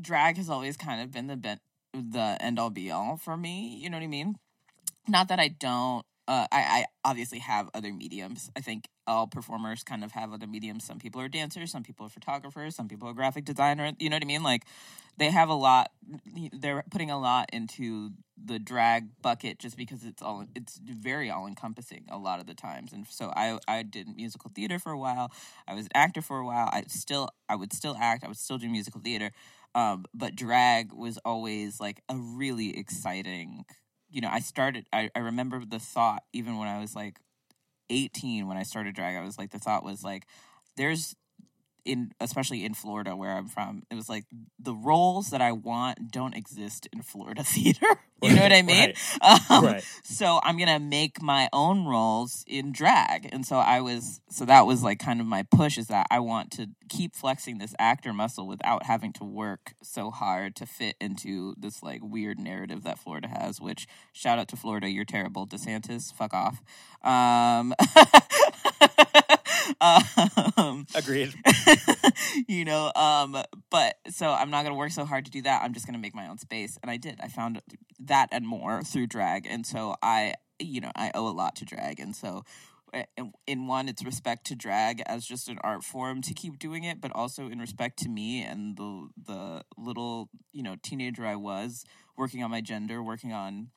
drag 0.00 0.36
has 0.36 0.48
always 0.50 0.76
kind 0.76 1.00
of 1.00 1.10
been 1.10 1.26
the 1.26 1.58
the 1.92 2.36
end 2.40 2.58
all 2.58 2.70
be 2.70 2.90
all 2.90 3.16
for 3.16 3.36
me. 3.36 3.78
You 3.82 3.88
know 3.90 3.96
what 3.96 4.04
I 4.04 4.08
mean? 4.08 4.36
Not 5.08 5.28
that 5.28 5.38
I 5.38 5.48
don't. 5.48 6.04
Uh, 6.28 6.46
I, 6.50 6.58
I 6.58 6.84
obviously 7.04 7.38
have 7.38 7.70
other 7.72 7.92
mediums. 7.92 8.50
I 8.56 8.60
think 8.60 8.88
all 9.06 9.28
performers 9.28 9.84
kind 9.84 10.02
of 10.02 10.12
have 10.12 10.32
other 10.32 10.46
mediums. 10.46 10.84
Some 10.84 10.98
people 10.98 11.20
are 11.20 11.28
dancers, 11.28 11.70
some 11.70 11.84
people 11.84 12.06
are 12.06 12.08
photographers, 12.08 12.74
some 12.74 12.88
people 12.88 13.08
are 13.08 13.14
graphic 13.14 13.44
designer. 13.44 13.92
You 13.98 14.10
know 14.10 14.16
what 14.16 14.24
I 14.24 14.26
mean? 14.26 14.42
Like 14.42 14.64
they 15.18 15.30
have 15.30 15.48
a 15.48 15.54
lot. 15.54 15.92
They're 16.52 16.84
putting 16.90 17.10
a 17.10 17.18
lot 17.18 17.50
into 17.52 18.10
the 18.44 18.58
drag 18.58 19.08
bucket 19.22 19.58
just 19.58 19.76
because 19.76 20.04
it's 20.04 20.20
all 20.20 20.44
it's 20.54 20.78
very 20.78 21.30
all 21.30 21.46
encompassing 21.46 22.04
a 22.10 22.18
lot 22.18 22.40
of 22.40 22.46
the 22.46 22.54
times. 22.54 22.92
And 22.92 23.06
so 23.06 23.32
I 23.36 23.58
I 23.68 23.82
did 23.82 24.08
musical 24.14 24.50
theater 24.54 24.78
for 24.78 24.92
a 24.92 24.98
while. 24.98 25.30
I 25.68 25.74
was 25.74 25.86
an 25.86 25.92
actor 25.94 26.22
for 26.22 26.38
a 26.38 26.44
while. 26.44 26.68
I 26.72 26.84
still 26.88 27.30
I 27.48 27.54
would 27.56 27.72
still 27.72 27.96
act. 27.98 28.24
I 28.24 28.28
would 28.28 28.36
still 28.36 28.58
do 28.58 28.68
musical 28.68 29.00
theater. 29.00 29.30
Um, 29.74 30.06
but 30.14 30.34
drag 30.34 30.92
was 30.92 31.18
always 31.24 31.80
like 31.80 32.02
a 32.08 32.16
really 32.16 32.76
exciting. 32.76 33.64
You 34.10 34.20
know, 34.20 34.28
I 34.30 34.40
started. 34.40 34.86
I, 34.92 35.10
I 35.14 35.20
remember 35.20 35.62
the 35.64 35.78
thought 35.78 36.22
even 36.32 36.58
when 36.58 36.68
I 36.68 36.80
was 36.80 36.94
like 36.94 37.18
18 37.90 38.46
when 38.46 38.56
I 38.56 38.62
started 38.62 38.94
drag. 38.94 39.16
I 39.16 39.24
was 39.24 39.38
like 39.38 39.50
the 39.50 39.58
thought 39.58 39.84
was 39.84 40.04
like 40.04 40.26
there's 40.76 41.14
in 41.86 42.12
especially 42.20 42.64
in 42.64 42.74
Florida 42.74 43.14
where 43.16 43.30
I'm 43.30 43.48
from. 43.48 43.84
It 43.90 43.94
was 43.94 44.08
like 44.08 44.24
the 44.58 44.74
roles 44.74 45.30
that 45.30 45.40
I 45.40 45.52
want 45.52 46.10
don't 46.10 46.34
exist 46.34 46.88
in 46.92 47.02
Florida 47.02 47.42
theater. 47.54 47.86
you 48.22 48.34
know 48.34 48.42
what 48.42 48.52
I 48.52 48.62
mean? 48.62 48.92
Um, 49.50 49.64
Right. 49.64 49.84
So 50.04 50.40
I'm 50.42 50.58
gonna 50.58 50.78
make 50.80 51.22
my 51.22 51.48
own 51.52 51.84
roles 51.86 52.44
in 52.46 52.72
drag, 52.72 53.28
and 53.32 53.46
so 53.46 53.56
I 53.56 53.80
was. 53.80 54.20
So 54.30 54.44
that 54.44 54.66
was 54.66 54.82
like 54.82 54.98
kind 54.98 55.20
of 55.20 55.26
my 55.26 55.42
push 55.44 55.78
is 55.78 55.86
that 55.88 56.06
I 56.10 56.20
want 56.20 56.50
to 56.52 56.68
keep 56.88 57.14
flexing 57.14 57.58
this 57.58 57.74
actor 57.78 58.12
muscle 58.12 58.46
without 58.46 58.84
having 58.84 59.12
to 59.14 59.24
work 59.24 59.74
so 59.82 60.10
hard 60.10 60.54
to 60.56 60.66
fit 60.66 60.96
into 61.00 61.54
this 61.58 61.82
like 61.82 62.00
weird 62.02 62.38
narrative 62.38 62.82
that 62.84 62.98
Florida 62.98 63.28
has. 63.28 63.60
Which 63.60 63.86
shout 64.12 64.38
out 64.38 64.48
to 64.48 64.56
Florida, 64.56 64.88
you're 64.88 65.04
terrible. 65.04 65.46
DeSantis, 65.46 66.12
fuck 66.12 66.32
off. 66.34 66.62
Um, 67.02 67.74
um, 70.56 70.86
Agreed. 70.94 71.34
you 72.48 72.64
know 72.64 72.92
um 72.94 73.36
but 73.70 73.96
so 74.10 74.30
i'm 74.30 74.50
not 74.50 74.62
gonna 74.64 74.74
work 74.74 74.90
so 74.90 75.04
hard 75.04 75.24
to 75.24 75.30
do 75.30 75.42
that. 75.42 75.62
I'm 75.62 75.72
just 75.72 75.86
gonna 75.86 75.98
make 75.98 76.14
my 76.14 76.28
own 76.28 76.38
space. 76.38 76.78
And 76.82 76.90
i 76.90 76.96
did. 76.96 77.20
I 77.22 77.28
found 77.28 77.60
that 78.00 78.28
and 78.32 78.46
more 78.46 78.82
through 78.82 79.06
drag. 79.08 79.46
And 79.46 79.66
so 79.66 79.96
i 80.02 80.34
you 80.58 80.80
know 80.80 80.92
i 80.96 81.10
owe 81.14 81.28
a 81.28 81.32
lot 81.32 81.56
to 81.56 81.64
drag. 81.64 82.00
And 82.00 82.14
so 82.14 82.44
in- 83.16 83.32
in 83.46 83.66
one 83.66 83.88
it's 83.88 84.04
respect 84.04 84.46
to 84.46 84.54
drag 84.54 85.02
as 85.06 85.26
just 85.26 85.48
an 85.48 85.58
art 85.62 85.84
form 85.84 86.22
to 86.22 86.32
keep 86.32 86.58
doing 86.58 86.84
it 86.84 87.00
but 87.00 87.12
also 87.14 87.48
in 87.48 87.58
respect 87.58 87.98
to 87.98 88.08
me 88.08 88.42
and 88.42 88.76
the 88.76 89.08
the 89.26 89.62
little 89.76 90.28
you 90.52 90.62
know 90.62 90.76
teenager 90.82 91.26
i 91.26 91.36
was 91.36 91.84
working 92.16 92.42
on 92.42 92.50
my 92.50 92.60
gender 92.60 93.02
working 93.02 93.32
on 93.32 93.68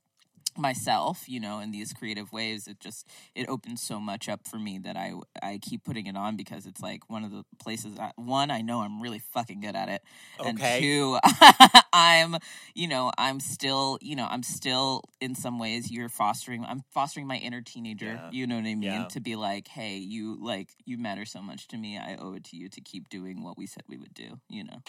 myself 0.60 1.24
you 1.28 1.40
know 1.40 1.60
in 1.60 1.72
these 1.72 1.94
creative 1.94 2.32
ways 2.32 2.68
it 2.68 2.80
just 2.80 3.08
it 3.36 3.48
opens 3.50 3.82
so 3.82 4.00
much 4.00 4.28
up 4.30 4.48
for 4.48 4.58
me 4.58 4.78
that 4.78 4.96
i 4.98 5.14
i 5.42 5.58
keep 5.62 5.84
putting 5.84 6.06
it 6.06 6.16
on 6.18 6.36
because 6.36 6.66
it's 6.66 6.82
like 6.82 7.10
one 7.10 7.24
of 7.24 7.32
the 7.32 7.44
places 7.64 7.98
I, 8.00 8.12
one 8.16 8.52
i 8.52 8.62
know 8.62 8.82
i'm 8.82 9.02
really 9.02 9.20
fucking 9.20 9.62
good 9.62 9.76
at 9.76 9.90
it 9.90 10.04
and 10.50 10.58
two 10.82 11.18
i'm 11.94 12.36
you 12.76 12.88
know 12.88 13.12
i'm 13.18 13.40
still 13.40 13.98
you 14.02 14.16
know 14.16 14.28
i'm 14.30 14.44
still 14.44 15.04
in 15.22 15.36
some 15.36 15.60
ways 15.60 15.90
you're 15.92 16.10
fostering 16.10 16.66
i'm 16.66 16.84
fostering 16.92 17.28
my 17.28 17.38
inner 17.38 17.62
teenager 17.62 18.06
Yeah. 18.14 18.30
you 18.32 18.48
know 18.48 18.56
what 18.56 18.66
i 18.66 18.76
mean 18.76 18.82
Yeah. 18.84 19.08
to 19.12 19.20
be 19.20 19.36
like 19.36 19.68
hey 19.70 19.98
you 19.98 20.38
like 20.44 20.70
you 20.86 20.98
matter 20.98 21.26
so 21.26 21.42
much 21.42 21.68
to 21.70 21.78
me 21.78 21.98
i 21.98 22.16
owe 22.20 22.34
it 22.34 22.44
to 22.46 22.58
you 22.58 22.70
to 22.70 22.82
keep 22.82 23.10
doing 23.10 23.44
what 23.44 23.58
we 23.58 23.66
said 23.66 23.84
we 23.88 23.98
would 23.98 24.14
do 24.14 24.40
you 24.50 24.64
know 24.64 24.82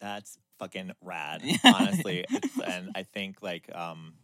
That's 0.00 0.38
fucking 0.58 0.92
rad, 1.02 1.42
honestly. 1.64 2.24
And 2.64 2.90
I 2.94 3.02
think 3.02 3.42
like 3.42 3.68
um, 3.74 4.14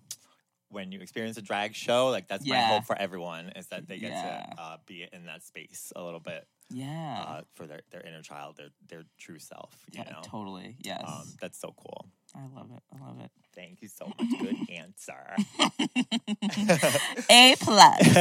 when 0.73 0.91
you 0.93 1.01
experience 1.01 1.37
a 1.37 1.43
drag 1.43 1.75
show, 1.75 2.09
like 2.09 2.29
that's 2.29 2.47
my 2.47 2.61
hope 2.61 2.85
for 2.87 2.97
everyone 2.99 3.51
is 3.57 3.67
that 3.69 3.87
they 3.89 3.99
get 3.99 4.11
Yeah. 4.13 4.43
to 4.57 4.63
uh, 4.63 4.77
be 4.87 5.07
in 5.13 5.27
that 5.27 5.43
space 5.45 5.93
a 5.95 6.03
little 6.03 6.21
bit 6.21 6.47
yeah 6.75 7.25
uh, 7.27 7.41
for 7.55 7.67
their, 7.67 7.81
their 7.91 8.01
inner 8.01 8.23
child, 8.23 8.57
their 8.57 8.71
their 8.89 9.05
true 9.19 9.39
self. 9.39 9.73
You 9.93 10.01
Yeah, 10.01 10.11
know, 10.11 10.23
totally 10.25 10.77
yes 10.81 11.03
um, 11.05 11.29
that's 11.41 11.61
so 11.61 11.75
cool. 11.77 12.09
i 12.35 12.47
love 12.59 12.71
it 12.75 12.83
i 12.95 13.07
love 13.07 13.21
it 13.21 13.31
Thank 13.55 13.83
you 13.83 13.89
so 13.89 14.07
much. 14.17 14.31
Good 14.41 14.57
answer. 14.71 15.37
A 17.31 17.55
plus. 17.61 18.17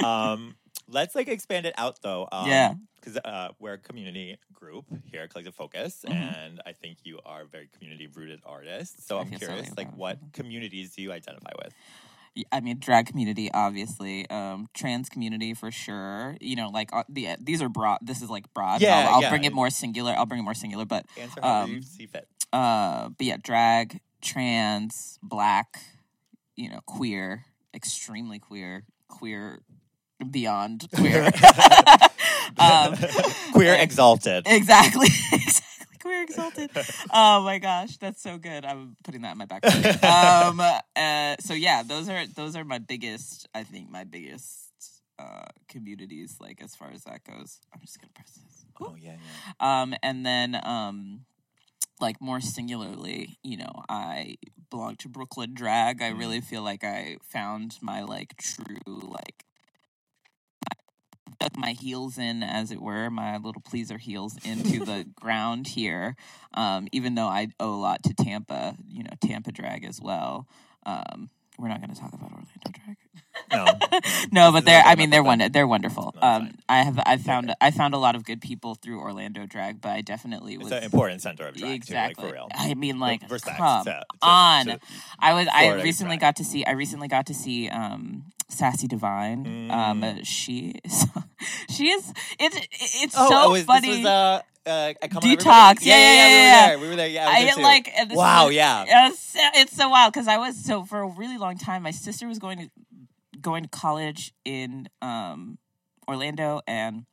um, 0.02 0.54
let's 0.88 1.14
like 1.14 1.28
expand 1.28 1.66
it 1.66 1.74
out 1.78 2.00
though. 2.02 2.28
Um, 2.30 2.48
Yeah. 2.48 2.74
Because 3.00 3.18
uh, 3.24 3.50
we're 3.60 3.74
a 3.74 3.78
community 3.78 4.36
group 4.52 4.84
here 5.04 5.22
at 5.22 5.30
Collective 5.30 5.54
Focus, 5.54 6.04
Mhm. 6.08 6.12
and 6.12 6.60
I 6.66 6.72
think 6.72 6.98
you 7.04 7.20
are 7.24 7.42
a 7.42 7.46
very 7.46 7.68
community 7.72 8.08
rooted 8.08 8.40
artist. 8.44 9.06
So 9.06 9.18
I 9.18 9.20
I'm 9.20 9.28
feel 9.28 9.38
so 9.38 9.46
curious, 9.46 9.76
like, 9.76 9.94
what 9.96 10.18
communities 10.32 10.92
do 10.96 11.02
you 11.02 11.12
identify 11.12 11.52
with? 11.62 11.72
I 12.50 12.60
mean, 12.60 12.78
drag 12.80 13.06
community, 13.06 13.48
obviously. 13.52 14.28
Um, 14.28 14.66
trans 14.74 15.08
community 15.08 15.54
for 15.54 15.70
sure. 15.70 16.36
You 16.40 16.56
know, 16.56 16.68
like 16.68 16.90
uh, 16.92 17.04
the 17.08 17.36
these 17.40 17.62
are 17.62 17.68
broad. 17.68 17.98
This 18.02 18.20
is 18.22 18.28
like 18.28 18.52
broad. 18.52 18.80
Yeah, 18.82 19.06
I'll, 19.08 19.14
I'll 19.14 19.22
yeah. 19.22 19.30
bring 19.30 19.44
it 19.44 19.52
more 19.54 19.70
singular. 19.70 20.12
I'll 20.12 20.26
bring 20.26 20.40
it 20.40 20.44
more 20.44 20.52
singular. 20.54 20.84
But 20.84 21.06
Answer 21.16 21.40
you 21.40 21.48
Um, 21.48 21.82
see 21.82 22.06
fit. 22.06 22.28
uh, 22.52 23.08
but 23.10 23.24
yeah, 23.24 23.36
drag, 23.40 24.00
trans, 24.20 25.18
black. 25.22 25.78
You 26.56 26.70
know, 26.70 26.80
queer, 26.86 27.44
extremely 27.72 28.38
queer, 28.38 28.84
queer 29.08 29.60
beyond 30.30 30.88
queer. 30.94 31.24
um, 32.58 32.94
Queer 33.52 33.74
exalted. 33.74 34.44
Exactly. 34.46 35.06
exactly. 35.32 35.62
Queer 36.00 36.22
exalted. 36.22 36.70
Oh 37.12 37.42
my 37.42 37.58
gosh, 37.58 37.96
that's 37.96 38.22
so 38.22 38.38
good. 38.38 38.64
I'm 38.64 38.96
putting 39.02 39.22
that 39.22 39.32
in 39.32 39.38
my 39.38 39.46
back 39.46 39.62
pocket. 39.62 40.04
um 40.04 40.60
uh 40.60 41.36
so 41.40 41.54
yeah, 41.54 41.82
those 41.82 42.08
are 42.08 42.26
those 42.28 42.54
are 42.54 42.64
my 42.64 42.78
biggest 42.78 43.48
I 43.54 43.64
think 43.64 43.90
my 43.90 44.04
biggest 44.04 44.70
uh 45.18 45.46
communities 45.68 46.36
like 46.40 46.62
as 46.62 46.76
far 46.76 46.90
as 46.92 47.04
that 47.04 47.24
goes. 47.24 47.60
I'm 47.74 47.80
just 47.80 48.00
gonna 48.00 48.12
press 48.14 48.32
this. 48.32 48.64
oh 48.80 48.94
yeah, 49.00 49.16
yeah. 49.60 49.82
Um 49.82 49.94
and 50.02 50.24
then 50.24 50.60
um 50.62 51.22
like 52.00 52.20
more 52.20 52.40
singularly, 52.40 53.38
you 53.42 53.56
know, 53.56 53.82
I 53.88 54.36
belong 54.70 54.96
to 54.96 55.08
Brooklyn 55.08 55.54
drag. 55.54 56.02
I 56.02 56.08
really 56.08 56.40
feel 56.40 56.62
like 56.62 56.84
I 56.84 57.16
found 57.22 57.78
my 57.80 58.02
like 58.02 58.36
true 58.36 58.76
like 58.86 59.45
dug 61.38 61.56
my 61.56 61.72
heels 61.72 62.18
in, 62.18 62.42
as 62.42 62.70
it 62.70 62.80
were, 62.80 63.10
my 63.10 63.36
little 63.36 63.62
pleaser 63.62 63.98
heels 63.98 64.36
into 64.44 64.84
the 64.84 65.06
ground 65.14 65.68
here. 65.68 66.16
Um, 66.54 66.88
even 66.92 67.14
though 67.14 67.26
I 67.26 67.48
owe 67.60 67.74
a 67.74 67.80
lot 67.80 68.02
to 68.04 68.14
Tampa, 68.14 68.76
you 68.88 69.02
know, 69.02 69.10
Tampa 69.20 69.52
drag 69.52 69.84
as 69.84 70.00
well. 70.00 70.46
Um, 70.84 71.30
we're 71.58 71.68
not 71.68 71.80
going 71.80 71.92
to 71.94 72.00
talk 72.00 72.12
about 72.12 72.30
Orlando 72.30 72.48
drag. 72.72 72.96
No, 73.52 74.00
no, 74.32 74.52
but 74.52 74.64
they're. 74.64 74.82
I 74.82 74.94
mean, 74.96 75.10
they're 75.10 75.22
wonder, 75.22 75.48
They're 75.48 75.66
wonderful. 75.66 76.14
Um. 76.20 76.52
I 76.68 76.82
have. 76.82 76.98
I 77.04 77.16
found. 77.18 77.54
I 77.60 77.70
found 77.70 77.94
a 77.94 77.98
lot 77.98 78.16
of 78.16 78.24
good 78.24 78.40
people 78.40 78.74
through 78.76 79.00
Orlando 79.00 79.46
drag, 79.46 79.80
but 79.80 79.90
I 79.90 80.00
definitely 80.00 80.54
it's 80.54 80.64
was 80.64 80.72
an 80.72 80.82
important 80.84 81.20
center 81.22 81.46
of 81.46 81.54
drag 81.54 81.74
exactly. 81.74 82.14
too, 82.14 82.22
like 82.22 82.30
for 82.30 82.34
real. 82.34 82.48
I 82.54 82.74
mean, 82.74 82.98
like, 82.98 83.22
Respect 83.30 83.56
come 83.58 83.84
to- 83.84 83.90
to- 83.90 84.04
on. 84.22 84.66
to 84.66 84.80
I 85.18 85.34
was. 85.34 85.48
I 85.52 85.64
Florida 85.64 85.82
recently 85.84 86.16
drag. 86.16 86.20
got 86.20 86.36
to 86.36 86.44
see. 86.44 86.64
I 86.64 86.72
recently 86.72 87.08
got 87.08 87.26
to 87.26 87.34
see 87.34 87.68
um, 87.68 88.24
Sassy 88.48 88.86
Divine. 88.88 89.70
Um, 89.70 90.00
Mm. 90.02 90.20
she 90.26 90.80
is. 90.84 91.06
she 91.70 91.88
is. 91.90 92.12
It's. 92.40 92.56
It's 93.02 93.14
Oh, 93.18 93.28
so 93.28 93.48
it 93.50 93.52
was, 93.52 93.64
funny. 93.64 93.88
This 93.88 93.98
was, 93.98 94.06
uh, 94.06 94.42
uh, 94.66 94.92
Detox. 95.00 95.16
Everybody? 95.16 95.86
Yeah, 95.86 95.98
yeah, 95.98 96.14
yeah, 96.14 96.28
yeah. 96.28 96.76
We 96.76 96.78
were 96.78 96.78
there. 96.78 96.78
We 96.78 96.88
were 96.88 96.96
there. 96.96 97.08
Yeah, 97.08 97.28
I, 97.28 97.44
was 97.44 97.58
I 97.58 97.62
like. 97.62 97.92
Wow, 98.10 98.48
is- 98.48 98.54
yeah. 98.54 99.08
It's, 99.08 99.36
it's 99.36 99.76
so 99.76 99.88
wild 99.88 100.12
because 100.12 100.28
I 100.28 100.38
was 100.38 100.62
so 100.64 100.84
for 100.84 101.00
a 101.00 101.06
really 101.08 101.38
long 101.38 101.56
time. 101.56 101.82
My 101.82 101.90
sister 101.90 102.26
was 102.26 102.38
going 102.38 102.58
to 102.58 102.70
going 103.40 103.62
to 103.62 103.68
college 103.68 104.32
in 104.44 104.88
um, 105.02 105.58
Orlando, 106.08 106.60
and 106.66 107.06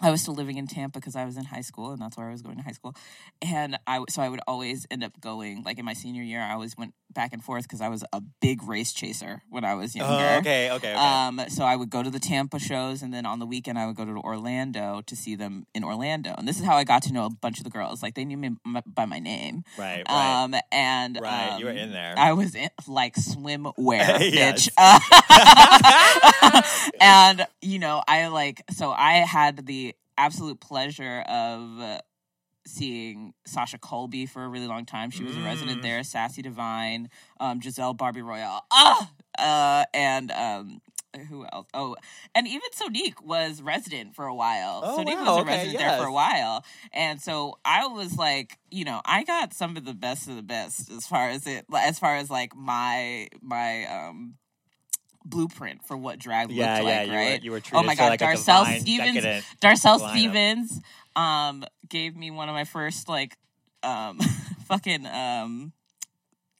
I 0.00 0.10
was 0.10 0.22
still 0.22 0.34
living 0.34 0.58
in 0.58 0.66
Tampa 0.66 0.98
because 1.00 1.16
I 1.16 1.24
was 1.24 1.36
in 1.36 1.44
high 1.44 1.62
school, 1.62 1.92
and 1.92 2.00
that's 2.00 2.16
where 2.16 2.28
I 2.28 2.32
was 2.32 2.42
going 2.42 2.56
to 2.56 2.62
high 2.62 2.72
school. 2.72 2.94
And 3.42 3.78
I 3.86 4.04
so 4.08 4.22
I 4.22 4.28
would 4.28 4.40
always 4.46 4.86
end 4.90 5.02
up 5.02 5.20
going 5.20 5.62
like 5.62 5.78
in 5.78 5.84
my 5.84 5.94
senior 5.94 6.22
year. 6.22 6.40
I 6.40 6.52
always 6.52 6.76
went 6.76 6.94
back 7.16 7.32
and 7.32 7.42
forth 7.42 7.64
because 7.64 7.80
I 7.80 7.88
was 7.88 8.04
a 8.12 8.20
big 8.40 8.62
race 8.62 8.92
chaser 8.92 9.42
when 9.48 9.64
I 9.64 9.74
was 9.74 9.96
younger. 9.96 10.12
Oh, 10.12 10.38
okay, 10.38 10.70
okay, 10.70 10.72
okay. 10.92 10.94
Um, 10.94 11.40
so 11.48 11.64
I 11.64 11.74
would 11.74 11.90
go 11.90 12.02
to 12.02 12.10
the 12.10 12.20
Tampa 12.20 12.60
shows, 12.60 13.02
and 13.02 13.12
then 13.12 13.26
on 13.26 13.40
the 13.40 13.46
weekend 13.46 13.78
I 13.78 13.86
would 13.86 13.96
go 13.96 14.04
to 14.04 14.12
Orlando 14.12 15.02
to 15.06 15.16
see 15.16 15.34
them 15.34 15.66
in 15.74 15.82
Orlando. 15.82 16.34
And 16.36 16.46
this 16.46 16.60
is 16.60 16.64
how 16.64 16.76
I 16.76 16.84
got 16.84 17.02
to 17.04 17.12
know 17.12 17.24
a 17.24 17.30
bunch 17.30 17.58
of 17.58 17.64
the 17.64 17.70
girls. 17.70 18.02
Like 18.02 18.14
they 18.14 18.24
knew 18.24 18.36
me 18.36 18.50
by 18.86 19.06
my 19.06 19.18
name. 19.18 19.64
right, 19.78 20.04
right. 20.08 20.44
Um, 20.44 20.54
and 20.70 21.18
Right, 21.20 21.58
you 21.58 21.64
were 21.64 21.72
um, 21.72 21.78
in 21.78 21.92
there. 21.92 22.14
I 22.16 22.34
was 22.34 22.54
in 22.54 22.68
like 22.86 23.16
swimwear, 23.16 23.72
bitch. 23.78 24.68
and 27.00 27.46
you 27.62 27.78
know, 27.78 28.02
I 28.06 28.28
like 28.28 28.62
so 28.70 28.90
I 28.90 29.14
had 29.14 29.66
the 29.66 29.94
absolute 30.18 30.60
pleasure 30.60 31.24
of. 31.28 32.00
Seeing 32.66 33.32
Sasha 33.46 33.78
Colby 33.78 34.26
for 34.26 34.44
a 34.44 34.48
really 34.48 34.66
long 34.66 34.84
time. 34.84 35.10
She 35.10 35.24
was 35.24 35.36
a 35.36 35.40
resident 35.40 35.78
Mm. 35.80 35.82
there. 35.82 36.02
Sassy 36.02 36.42
Divine, 36.42 37.08
um, 37.40 37.60
Giselle 37.62 37.94
Barbie 37.94 38.22
Royale, 38.22 38.64
ah, 38.72 39.10
uh, 39.38 39.84
and 39.94 40.30
um, 40.32 40.80
who 41.28 41.46
else? 41.52 41.66
Oh, 41.72 41.96
and 42.34 42.46
even 42.46 42.68
Sonique 42.74 43.22
was 43.22 43.62
resident 43.62 44.14
for 44.14 44.26
a 44.26 44.34
while. 44.34 44.82
Oh, 44.84 44.98
Sonique 44.98 45.14
wow, 45.14 45.24
was 45.26 45.36
a 45.38 45.40
okay, 45.42 45.50
resident 45.50 45.78
there 45.78 45.96
for 45.98 46.06
a 46.06 46.12
while, 46.12 46.64
and 46.92 47.20
so 47.22 47.58
I 47.64 47.86
was 47.86 48.16
like, 48.16 48.58
you 48.70 48.84
know, 48.84 49.00
I 49.04 49.22
got 49.24 49.54
some 49.54 49.76
of 49.76 49.84
the 49.84 49.94
best 49.94 50.28
of 50.28 50.36
the 50.36 50.42
best 50.42 50.90
as 50.90 51.06
far 51.06 51.30
as 51.30 51.46
it, 51.46 51.64
as 51.74 51.98
far 51.98 52.16
as 52.16 52.30
like 52.30 52.54
my 52.56 53.28
my 53.40 53.84
um 53.86 54.34
blueprint 55.24 55.84
for 55.84 55.96
what 55.96 56.18
drag 56.18 56.50
yeah, 56.50 56.74
looked 56.76 56.86
yeah, 56.88 56.98
like, 56.98 57.08
you 57.08 57.14
right? 57.14 57.40
were 57.40 57.44
you 57.44 57.50
were 57.50 57.60
treated 57.60 57.80
Oh 57.84 57.86
my 57.86 57.94
God, 57.94 58.10
like 58.10 58.20
Darcel 58.20 58.80
Stevens- 58.80 59.44
Darcel. 59.60 60.10
Stevens 60.10 60.80
um 61.16 61.64
gave 61.88 62.14
me 62.16 62.30
one 62.30 62.48
of 62.48 62.54
my 62.54 62.64
first 62.64 63.08
like 63.08 63.36
um 63.82 64.18
fucking 64.66 65.06
um 65.06 65.72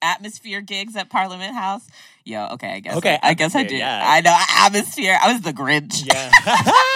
atmosphere 0.03 0.61
gigs 0.61 0.97
at 0.97 1.09
Parliament 1.11 1.55
House. 1.55 1.87
Yo, 2.25 2.49
okay, 2.53 2.73
I 2.73 2.81
guess 2.81 2.97
Okay, 2.97 3.19
I, 3.23 3.31
I 3.31 3.35
guess 3.35 3.55
I 3.55 3.63
did. 3.63 3.79
yeah. 3.79 4.03
I 4.05 4.21
know 4.21 4.37
atmosphere. 4.59 5.19
I 5.23 5.33
was 5.33 5.43
the 5.43 5.53
Grinch. 5.53 6.05
Yeah. 6.05 6.31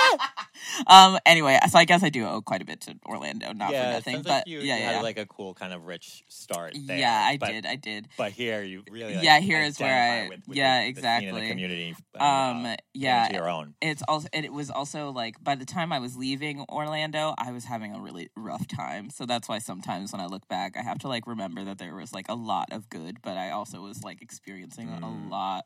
um 0.86 1.18
anyway, 1.26 1.58
so 1.68 1.78
I 1.78 1.84
guess 1.84 2.02
I 2.02 2.08
do 2.10 2.26
owe 2.26 2.40
quite 2.42 2.62
a 2.62 2.64
bit 2.64 2.80
to 2.82 2.94
Orlando, 3.06 3.52
not 3.52 3.72
yeah, 3.72 3.86
for 3.86 3.92
nothing. 3.94 4.22
But 4.22 4.28
like 4.30 4.46
you, 4.46 4.58
yeah, 4.60 4.76
you 4.76 4.82
yeah. 4.82 4.92
had 4.92 5.02
like 5.02 5.18
a 5.18 5.26
cool 5.26 5.54
kind 5.54 5.72
of 5.72 5.86
rich 5.86 6.24
start 6.28 6.74
there. 6.86 6.98
yeah, 6.98 7.26
I 7.28 7.36
but, 7.36 7.48
did. 7.50 7.66
I 7.66 7.76
did. 7.76 8.08
But 8.16 8.32
here 8.32 8.62
you 8.62 8.82
really 8.90 9.14
like, 9.16 9.24
Yeah, 9.24 9.40
here 9.40 9.60
is 9.60 9.78
where 9.78 10.24
I- 10.24 10.28
with, 10.28 10.46
with 10.48 10.56
yeah, 10.56 10.84
the, 10.86 10.92
the 10.92 11.00
scene 11.00 11.04
and 11.04 11.16
exactly. 11.26 11.40
the 11.42 11.48
community. 11.48 11.94
and, 12.14 12.22
Um, 12.22 12.66
uh, 12.66 12.76
yeah, 12.94 13.32
your 13.32 13.48
own. 13.48 13.74
it's 13.80 14.02
also 14.08 14.28
it 14.32 14.52
was 14.52 14.70
also 14.70 15.10
like 15.10 15.42
by 15.42 15.54
the 15.54 15.64
time 15.66 15.92
I 15.92 15.98
was 15.98 16.16
leaving 16.16 16.64
Orlando, 16.68 17.34
I 17.38 17.52
was 17.52 17.64
having 17.64 17.94
a 17.94 18.00
really 18.00 18.30
rough 18.36 18.66
time. 18.66 19.10
So 19.10 19.26
that's 19.26 19.48
why 19.48 19.58
sometimes 19.58 20.12
when 20.12 20.20
I 20.20 20.26
look 20.26 20.46
back, 20.48 20.76
I 20.76 20.82
have 20.82 20.98
to 21.00 21.08
like 21.08 21.26
remember 21.26 21.64
that 21.64 21.78
there 21.78 21.94
was 21.94 22.12
like 22.12 22.28
a 22.28 22.34
lot 22.34 22.72
of 22.72 22.88
good, 22.88 23.22
but 23.22 23.36
I 23.36 23.50
also 23.50 23.80
was 23.82 24.02
like 24.02 24.22
experiencing 24.22 24.88
Mm. 24.88 25.02
a 25.02 25.30
lot 25.30 25.64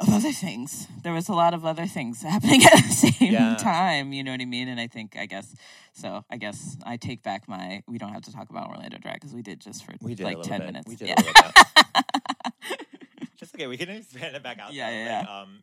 of 0.00 0.08
other 0.12 0.32
things. 0.32 0.88
There 1.02 1.12
was 1.12 1.28
a 1.28 1.32
lot 1.34 1.52
of 1.54 1.64
other 1.64 1.86
things 1.86 2.22
happening 2.34 2.62
at 2.64 2.72
the 2.72 2.92
same 2.92 3.32
Yeah. 3.32 3.54
time, 3.56 4.12
you 4.12 4.24
know 4.24 4.30
what 4.32 4.40
I 4.40 4.44
mean? 4.46 4.68
And 4.68 4.80
I 4.80 4.86
think 4.86 5.16
I 5.16 5.26
guess 5.26 5.54
so 5.92 6.24
I 6.30 6.36
guess 6.38 6.76
I 6.84 6.96
take 6.96 7.22
back 7.22 7.48
my 7.48 7.82
we 7.86 7.98
don't 7.98 8.12
have 8.12 8.22
to 8.22 8.32
talk 8.32 8.50
about 8.50 8.68
Orlando 8.70 8.98
Drag 8.98 9.14
because 9.20 9.34
we 9.34 9.42
did 9.42 9.60
just 9.60 9.84
for 9.84 9.92
did 9.92 10.20
like 10.20 10.40
10 10.42 10.58
bit. 10.60 10.66
minutes. 10.66 10.88
We 10.88 10.96
did 10.96 11.08
yeah. 11.08 11.14
a 11.18 11.22
little 11.22 11.42
bit. 11.44 12.04
Just 13.36 13.54
okay. 13.54 13.66
We 13.66 13.78
can 13.78 13.88
expand 13.88 14.36
it 14.36 14.42
back 14.42 14.58
out. 14.58 14.74
Yeah, 14.74 14.90
though. 14.90 14.96
yeah, 15.30 15.40
um, 15.42 15.62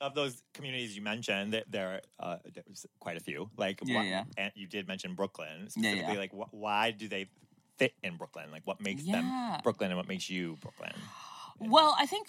of 0.00 0.14
those 0.14 0.40
communities 0.54 0.94
you 0.94 1.02
mentioned, 1.02 1.52
there, 1.52 1.64
there, 1.68 2.00
uh, 2.20 2.36
there's 2.54 2.86
quite 3.00 3.16
a 3.16 3.20
few. 3.20 3.50
Like, 3.56 3.80
Yeah, 3.84 3.96
wha- 3.96 4.02
yeah. 4.04 4.24
and 4.38 4.52
you 4.54 4.68
did 4.68 4.86
mention 4.86 5.14
Brooklyn 5.14 5.62
Yeah, 5.62 5.90
specifically. 5.90 6.12
yeah. 6.14 6.18
Like, 6.20 6.32
wh- 6.32 6.54
why 6.54 6.92
do 6.92 7.08
they 7.08 7.26
fit 7.78 7.94
in 8.04 8.16
Brooklyn? 8.16 8.52
Like, 8.52 8.62
what 8.64 8.80
makes 8.80 9.02
Yeah. 9.02 9.16
them 9.22 9.60
Brooklyn, 9.64 9.90
and 9.90 9.96
what 9.98 10.06
makes 10.06 10.30
you 10.30 10.56
Brooklyn? 10.60 10.92
Well, 11.62 11.94
I 11.98 12.06
think 12.06 12.28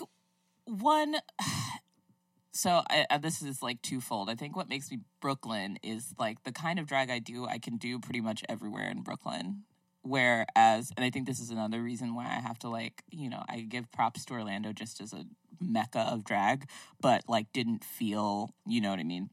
one 0.66 1.16
so 2.52 2.84
I, 2.90 3.18
this 3.18 3.42
is 3.42 3.62
like 3.62 3.82
twofold. 3.82 4.30
I 4.30 4.36
think 4.36 4.56
what 4.56 4.70
makes 4.70 4.92
me 4.92 5.00
Brooklyn 5.22 5.78
is 5.84 6.14
like 6.20 6.44
the 6.44 6.52
kind 6.52 6.80
of 6.80 6.88
drag 6.88 7.10
I 7.10 7.20
do, 7.20 7.46
I 7.46 7.60
can 7.60 7.78
do 7.78 8.00
pretty 8.00 8.22
much 8.22 8.44
everywhere 8.50 8.90
in 8.90 9.02
Brooklyn. 9.02 9.64
Whereas, 10.04 10.92
and 10.98 11.06
I 11.06 11.12
think 11.12 11.28
this 11.28 11.40
is 11.40 11.52
another 11.52 11.82
reason 11.82 12.16
why 12.16 12.26
I 12.26 12.40
have 12.40 12.58
to 12.60 12.70
like, 12.70 13.04
you 13.12 13.30
know, 13.30 13.44
I 13.48 13.62
give 13.62 13.92
props 13.92 14.26
to 14.26 14.34
Orlando 14.34 14.74
just 14.74 15.00
as 15.00 15.14
a 15.14 15.26
mecca 15.60 16.00
of 16.00 16.24
drag, 16.24 16.68
but 17.00 17.24
like 17.28 17.54
didn't 17.54 17.84
feel, 17.84 18.50
you 18.66 18.82
know 18.82 18.90
what 18.90 19.00
I 19.00 19.04
mean? 19.04 19.30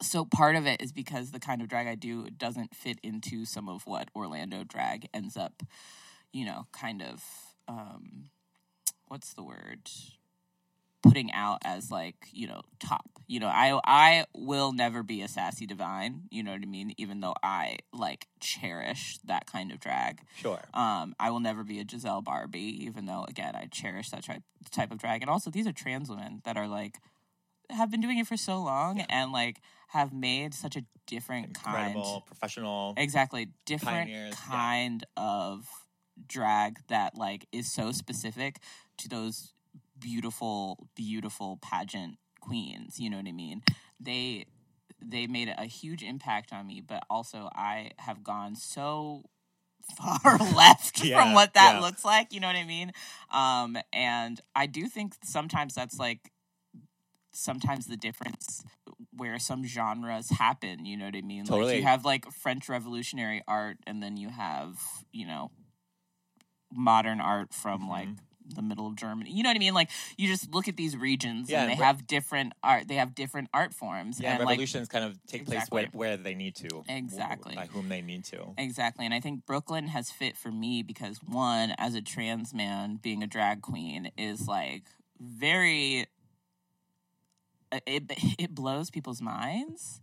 So 0.00 0.24
part 0.24 0.56
of 0.56 0.66
it 0.66 0.82
is 0.82 0.92
because 0.92 1.30
the 1.30 1.40
kind 1.40 1.60
of 1.60 1.68
drag 1.68 1.86
I 1.86 1.94
do 1.94 2.28
doesn't 2.30 2.74
fit 2.74 2.98
into 3.02 3.44
some 3.44 3.68
of 3.68 3.86
what 3.86 4.08
Orlando 4.14 4.64
drag 4.64 5.08
ends 5.12 5.36
up, 5.36 5.62
you 6.32 6.46
know, 6.46 6.66
kind 6.72 7.02
of, 7.02 7.22
um, 7.68 8.30
what's 9.08 9.34
the 9.34 9.44
word? 9.44 9.90
Putting 11.08 11.32
out 11.32 11.58
as 11.64 11.90
like 11.90 12.16
you 12.32 12.46
know 12.46 12.60
top 12.78 13.04
you 13.26 13.40
know 13.40 13.48
i 13.48 13.78
i 13.84 14.24
will 14.34 14.72
never 14.72 15.02
be 15.02 15.22
a 15.22 15.28
sassy 15.28 15.66
divine 15.66 16.22
you 16.30 16.42
know 16.42 16.52
what 16.52 16.62
i 16.62 16.66
mean 16.66 16.92
even 16.98 17.20
though 17.20 17.34
i 17.42 17.76
like 17.92 18.26
cherish 18.40 19.18
that 19.24 19.46
kind 19.46 19.72
of 19.72 19.80
drag 19.80 20.20
Sure. 20.36 20.60
um 20.74 21.14
i 21.18 21.30
will 21.30 21.40
never 21.40 21.64
be 21.64 21.80
a 21.80 21.84
giselle 21.88 22.22
barbie 22.22 22.84
even 22.84 23.06
though 23.06 23.24
again 23.28 23.54
i 23.56 23.66
cherish 23.66 24.10
that 24.10 24.24
type 24.24 24.42
type 24.70 24.92
of 24.92 24.98
drag 24.98 25.22
and 25.22 25.30
also 25.30 25.50
these 25.50 25.66
are 25.66 25.72
trans 25.72 26.08
women 26.08 26.40
that 26.44 26.56
are 26.56 26.68
like 26.68 26.98
have 27.70 27.90
been 27.90 28.00
doing 28.00 28.18
it 28.18 28.26
for 28.28 28.36
so 28.36 28.58
long 28.62 29.00
and 29.08 29.32
like 29.32 29.60
have 29.88 30.12
made 30.12 30.54
such 30.54 30.76
a 30.76 30.84
different 31.06 31.46
Incredible, 31.46 32.02
kind 32.02 32.26
professional. 32.26 32.94
exactly 32.96 33.48
different 33.64 34.06
Pioneers, 34.08 34.34
yeah. 34.48 34.52
kind 34.52 35.04
of 35.16 35.66
drag 36.28 36.78
that 36.88 37.16
like 37.16 37.46
is 37.52 37.70
so 37.72 37.92
specific 37.92 38.60
to 38.98 39.08
those 39.08 39.52
beautiful 40.00 40.88
beautiful 40.96 41.58
pageant 41.62 42.16
queens 42.40 42.98
you 42.98 43.10
know 43.10 43.16
what 43.16 43.26
i 43.26 43.32
mean 43.32 43.62
they 44.00 44.44
they 45.04 45.26
made 45.26 45.52
a 45.56 45.64
huge 45.64 46.02
impact 46.02 46.52
on 46.52 46.66
me 46.66 46.82
but 46.86 47.02
also 47.10 47.48
i 47.54 47.90
have 47.98 48.22
gone 48.22 48.54
so 48.54 49.22
far 49.96 50.38
left 50.56 50.98
Yeah, 50.98 51.14
from 51.14 51.32
what 51.32 51.54
that 51.54 51.76
yeah. 51.76 51.80
looks 51.80 52.04
like 52.04 52.32
you 52.32 52.40
know 52.40 52.46
what 52.48 52.56
i 52.56 52.64
mean 52.64 52.92
um 53.32 53.76
and 53.92 54.40
i 54.54 54.66
do 54.66 54.86
think 54.88 55.14
sometimes 55.22 55.74
that's 55.74 55.98
like 55.98 56.30
sometimes 57.32 57.86
the 57.86 57.96
difference 57.96 58.62
where 59.16 59.38
some 59.38 59.64
genres 59.64 60.30
happen 60.30 60.84
you 60.86 60.96
know 60.96 61.04
what 61.06 61.16
i 61.16 61.20
mean 61.20 61.48
like 61.48 61.72
you 61.72 61.82
have 61.82 62.04
like 62.04 62.30
french 62.32 62.68
revolutionary 62.68 63.42
art 63.46 63.76
and 63.86 64.02
then 64.02 64.16
you 64.16 64.28
have 64.28 64.78
you 65.12 65.26
know 65.26 65.50
modern 66.74 67.20
art 67.20 67.52
from 67.54 67.88
Mhm. 67.88 67.88
like 67.88 68.10
the 68.54 68.62
middle 68.62 68.86
of 68.86 68.96
germany 68.96 69.30
you 69.30 69.42
know 69.42 69.50
what 69.50 69.56
i 69.56 69.58
mean 69.58 69.74
like 69.74 69.90
you 70.16 70.26
just 70.26 70.52
look 70.54 70.68
at 70.68 70.76
these 70.76 70.96
regions 70.96 71.50
Yeah, 71.50 71.62
and 71.62 71.70
they 71.72 71.76
re- 71.76 71.84
have 71.84 72.06
different 72.06 72.52
art 72.62 72.88
they 72.88 72.94
have 72.94 73.14
different 73.14 73.48
art 73.52 73.74
forms 73.74 74.20
Yeah, 74.20 74.32
and 74.32 74.40
like 74.40 74.50
revolutions 74.50 74.88
kind 74.88 75.04
of 75.04 75.18
take 75.26 75.46
place 75.46 75.66
where, 75.70 75.86
where 75.92 76.16
they 76.16 76.34
need 76.34 76.54
to. 76.56 76.84
Exactly. 76.88 77.54
By 77.54 77.66
whom 77.66 77.88
they 77.88 78.02
need 78.02 78.24
to. 78.26 78.54
Exactly. 78.58 79.04
And 79.04 79.14
I 79.14 79.20
think 79.20 79.46
Brooklyn 79.46 79.88
has 79.88 80.10
fit 80.10 80.36
for 80.36 80.50
me 80.50 80.82
because 80.82 81.18
one, 81.22 81.74
as 81.78 81.94
a 81.94 82.00
trans 82.02 82.54
man, 82.54 82.98
being 83.02 83.22
a 83.22 83.26
drag 83.26 83.62
queen 83.62 84.10
is 84.16 84.48
like 84.48 84.84
very 85.20 86.06
uh, 87.72 87.80
it 87.86 88.04
it 88.38 88.54
blows 88.54 88.90
people's 88.90 89.20
minds 89.22 90.00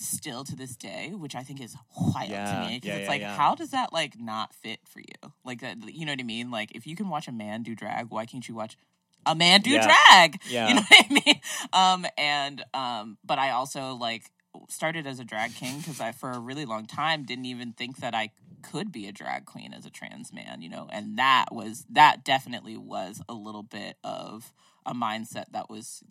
still 0.00 0.44
to 0.44 0.56
this 0.56 0.76
day, 0.76 1.12
which 1.14 1.34
I 1.34 1.42
think 1.42 1.60
is 1.60 1.76
wild 1.96 2.30
Yeah, 2.30 2.44
to 2.64 2.68
me 2.68 2.76
because 2.76 2.88
yeah, 2.88 2.96
it's 2.96 3.08
yeah, 3.08 3.26
like 3.28 3.36
how 3.38 3.54
does 3.54 3.70
that 3.70 3.92
like 3.92 4.18
not 4.18 4.54
fit 4.54 4.80
for 4.86 5.00
you? 5.00 5.32
Like 5.44 5.60
that 5.60 5.76
you 5.92 6.06
know 6.06 6.12
what 6.12 6.20
I 6.20 6.24
mean? 6.24 6.50
Like 6.50 6.72
if 6.74 6.86
you 6.86 6.96
can 6.96 7.08
watch 7.08 7.28
a 7.28 7.32
man 7.32 7.62
do 7.62 7.74
drag, 7.74 8.10
why 8.10 8.26
can't 8.26 8.46
you 8.48 8.54
watch 8.54 8.76
a 9.26 9.34
man 9.34 9.60
do 9.60 9.78
drag? 9.78 10.40
Yeah. 10.50 10.68
You 10.68 10.74
know 10.76 10.82
what 10.88 11.06
I 11.10 11.12
mean? 11.26 11.40
Um 11.72 12.06
and 12.16 12.64
um 12.74 13.18
but 13.24 13.38
I 13.38 13.50
also 13.50 13.94
like 13.94 14.30
started 14.68 15.06
as 15.06 15.20
a 15.20 15.24
drag 15.24 15.54
king 15.54 15.78
because 15.78 16.00
I 16.00 16.12
for 16.12 16.30
a 16.30 16.38
really 16.40 16.64
long 16.64 16.86
time 16.86 17.24
didn't 17.24 17.46
even 17.46 17.72
think 17.72 17.98
that 17.98 18.14
I 18.14 18.30
could 18.62 18.90
be 18.92 19.06
a 19.06 19.12
drag 19.12 19.46
queen 19.46 19.72
as 19.72 19.86
a 19.86 19.90
trans 19.90 20.32
man, 20.32 20.60
you 20.60 20.68
know, 20.68 20.88
and 20.90 21.18
that 21.18 21.46
was 21.52 21.84
that 21.90 22.24
definitely 22.24 22.76
was 22.76 23.22
a 23.28 23.32
little 23.34 23.62
bit 23.62 23.96
of 24.02 24.52
a 24.86 24.94
mindset 24.94 25.46
that 25.52 25.68
was 25.70 26.02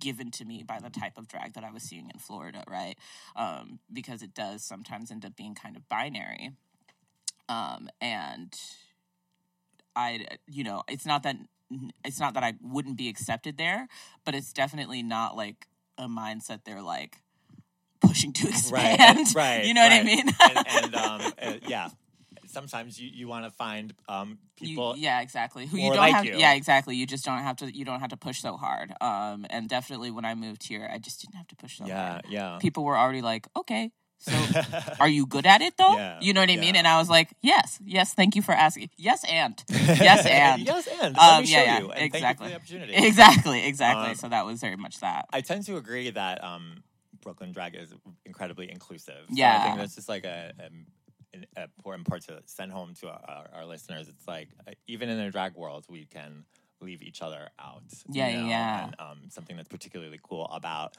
given 0.00 0.30
to 0.32 0.44
me 0.44 0.62
by 0.62 0.78
the 0.80 0.90
type 0.90 1.18
of 1.18 1.28
drag 1.28 1.54
that 1.54 1.64
I 1.64 1.70
was 1.70 1.82
seeing 1.82 2.10
in 2.12 2.18
Florida, 2.18 2.64
right? 2.68 2.96
Um, 3.36 3.80
because 3.92 4.22
it 4.22 4.34
does 4.34 4.62
sometimes 4.64 5.10
end 5.10 5.24
up 5.24 5.36
being 5.36 5.54
kind 5.54 5.76
of 5.76 5.88
binary. 5.88 6.52
Um, 7.48 7.88
and 8.00 8.54
I, 9.96 10.26
you 10.46 10.64
know, 10.64 10.82
it's 10.88 11.06
not 11.06 11.22
that 11.24 11.36
it's 12.04 12.18
not 12.18 12.34
that 12.34 12.42
I 12.42 12.54
wouldn't 12.60 12.96
be 12.96 13.08
accepted 13.08 13.56
there, 13.56 13.88
but 14.24 14.34
it's 14.34 14.52
definitely 14.52 15.02
not 15.02 15.36
like 15.36 15.66
a 15.98 16.08
mindset 16.08 16.60
they're 16.64 16.82
like 16.82 17.18
pushing 18.00 18.32
to 18.32 18.48
expand. 18.48 19.26
right, 19.34 19.64
You 19.64 19.74
know 19.74 19.82
what 19.82 19.92
I 19.92 20.02
mean? 20.02 20.28
and, 20.28 20.66
and 20.68 20.94
um, 20.94 21.32
uh, 21.40 21.52
yeah, 21.66 21.88
sometimes 22.50 23.00
you, 23.00 23.08
you 23.12 23.28
want 23.28 23.44
to 23.44 23.50
find 23.50 23.94
um, 24.08 24.38
You- 24.58 24.68
people. 24.68 24.94
yeah, 24.96 25.20
exactly. 25.20 25.66
Who 25.66 25.78
you 25.78 25.88
don't 25.88 25.96
like 25.96 26.14
have. 26.14 26.24
you. 26.24 26.36
Yeah, 26.36 26.54
exactly. 26.54 26.96
You 26.96 27.06
just 27.06 27.24
don't 27.24 27.38
have 27.38 27.56
to. 27.58 27.74
You 27.74 27.84
don't 27.84 28.00
have 28.00 28.10
to 28.10 28.16
push 28.16 28.40
so 28.40 28.56
hard. 28.56 28.92
Um, 29.00 29.46
and 29.50 29.68
definitely 29.68 30.10
when 30.10 30.24
I 30.24 30.34
moved 30.34 30.66
here, 30.66 30.88
I 30.92 30.98
just 30.98 31.20
didn't 31.20 31.36
have 31.36 31.48
to 31.48 31.56
push 31.56 31.78
so 31.78 31.86
yeah, 31.86 32.10
hard. 32.10 32.22
yeah. 32.28 32.52
yeah. 32.52 32.58
People 32.58 32.84
were 32.84 32.96
already 32.96 33.22
like, 33.22 33.48
okay, 33.56 33.90
so 34.18 34.32
are 35.00 35.08
you 35.08 35.24
good 35.26 35.46
at 35.46 35.62
it 35.62 35.74
though? 35.78 35.94
Yeah, 35.94 36.18
you 36.20 36.34
know 36.34 36.42
what 36.42 36.50
I 36.50 36.56
mean? 36.56 36.76
And 36.76 36.86
I 36.86 36.98
was 36.98 37.08
like, 37.08 37.32
yes, 37.40 37.78
yes. 37.84 38.12
Thank 38.12 38.36
you 38.36 38.42
for 38.42 38.52
asking. 38.52 38.90
Yes, 38.98 39.24
and 39.24 39.54
yes, 39.70 40.26
and 40.26 40.62
yes, 40.62 40.86
and 41.00 41.16
Um, 41.16 41.26
let 41.26 41.40
me 41.40 41.46
show 41.46 41.56
yeah, 41.56 41.64
yeah, 41.64 41.78
you. 41.80 41.90
And 41.92 42.02
exactly. 42.04 42.20
Thank 42.20 42.38
you 42.38 42.44
for 42.44 42.50
the 42.50 42.56
opportunity. 42.84 43.06
exactly, 43.06 43.66
exactly. 43.66 44.10
Um, 44.10 44.14
so 44.16 44.28
that 44.28 44.44
was 44.44 44.60
very 44.60 44.76
much 44.76 45.00
that. 45.00 45.24
I 45.32 45.40
tend 45.40 45.64
to 45.66 45.76
agree 45.78 46.10
that 46.10 46.44
um, 46.44 46.82
Brooklyn 47.22 47.52
drag 47.52 47.74
is 47.76 47.94
incredibly 48.26 48.70
inclusive. 48.70 49.24
So 49.34 49.42
I 49.42 49.64
think 49.64 49.76
that's 49.78 49.94
just 49.94 50.08
like 50.08 50.24
a, 50.24 50.52
um, 50.66 50.86
a 50.99 50.99
important 51.76 52.06
part 52.06 52.22
to 52.22 52.42
send 52.46 52.72
home 52.72 52.94
to 53.00 53.08
our, 53.08 53.48
our, 53.54 53.66
listeners. 53.66 54.08
It's 54.08 54.26
like 54.26 54.48
uh, 54.66 54.72
even 54.86 55.08
in 55.08 55.18
the 55.18 55.30
drag 55.30 55.56
world, 55.56 55.86
we 55.88 56.04
can 56.06 56.44
leave 56.80 57.02
each 57.02 57.22
other 57.22 57.48
out. 57.58 57.82
Yeah, 58.08 58.28
yeah, 58.28 58.40
know? 58.40 58.48
yeah. 58.48 58.84
And 58.84 58.96
um, 58.98 59.18
something 59.28 59.56
that's 59.56 59.68
particularly 59.68 60.20
cool 60.22 60.46
about 60.46 60.96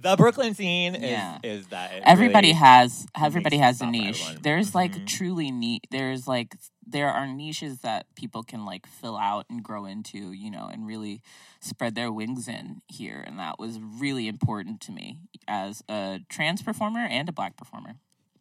the 0.00 0.16
Brooklyn 0.16 0.54
scene 0.54 0.94
is 0.94 1.02
Yeah. 1.02 1.38
is 1.42 1.66
that 1.68 1.90
everybody 2.04 2.48
really- 2.48 2.58
has 2.58 3.06
everybody 3.20 3.58
has 3.58 3.80
a 3.80 3.86
niche 3.86 4.20
everyone. 4.22 4.42
there's 4.42 4.74
like 4.74 4.92
Mhm. 4.92 5.06
truly 5.06 5.50
neat 5.50 5.86
there's 5.90 6.28
like 6.28 6.56
there 6.86 7.10
are 7.10 7.26
niches 7.26 7.80
that 7.80 8.06
people 8.14 8.42
can 8.44 8.64
like 8.64 8.86
fill 8.86 9.16
out 9.16 9.46
and 9.50 9.62
grow 9.62 9.86
into 9.86 10.32
you 10.32 10.50
know 10.50 10.68
and 10.68 10.86
really 10.86 11.20
spread 11.60 11.96
their 11.96 12.12
wings 12.12 12.46
in 12.46 12.80
here 12.86 13.22
and 13.26 13.38
that 13.38 13.58
was 13.58 13.80
really 13.80 14.28
important 14.28 14.80
to 14.82 14.92
me 14.92 15.18
as 15.48 15.82
a 15.88 16.20
trans 16.28 16.62
performer 16.62 17.00
and 17.00 17.28
a 17.28 17.32
black 17.32 17.56
performer 17.56 17.96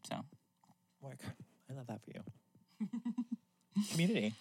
so 0.08 0.24
Work. 1.02 1.20
I 1.70 1.74
love 1.74 1.88
that 1.88 2.00
for 2.04 2.12
you. 2.16 2.88
Community. 3.92 4.34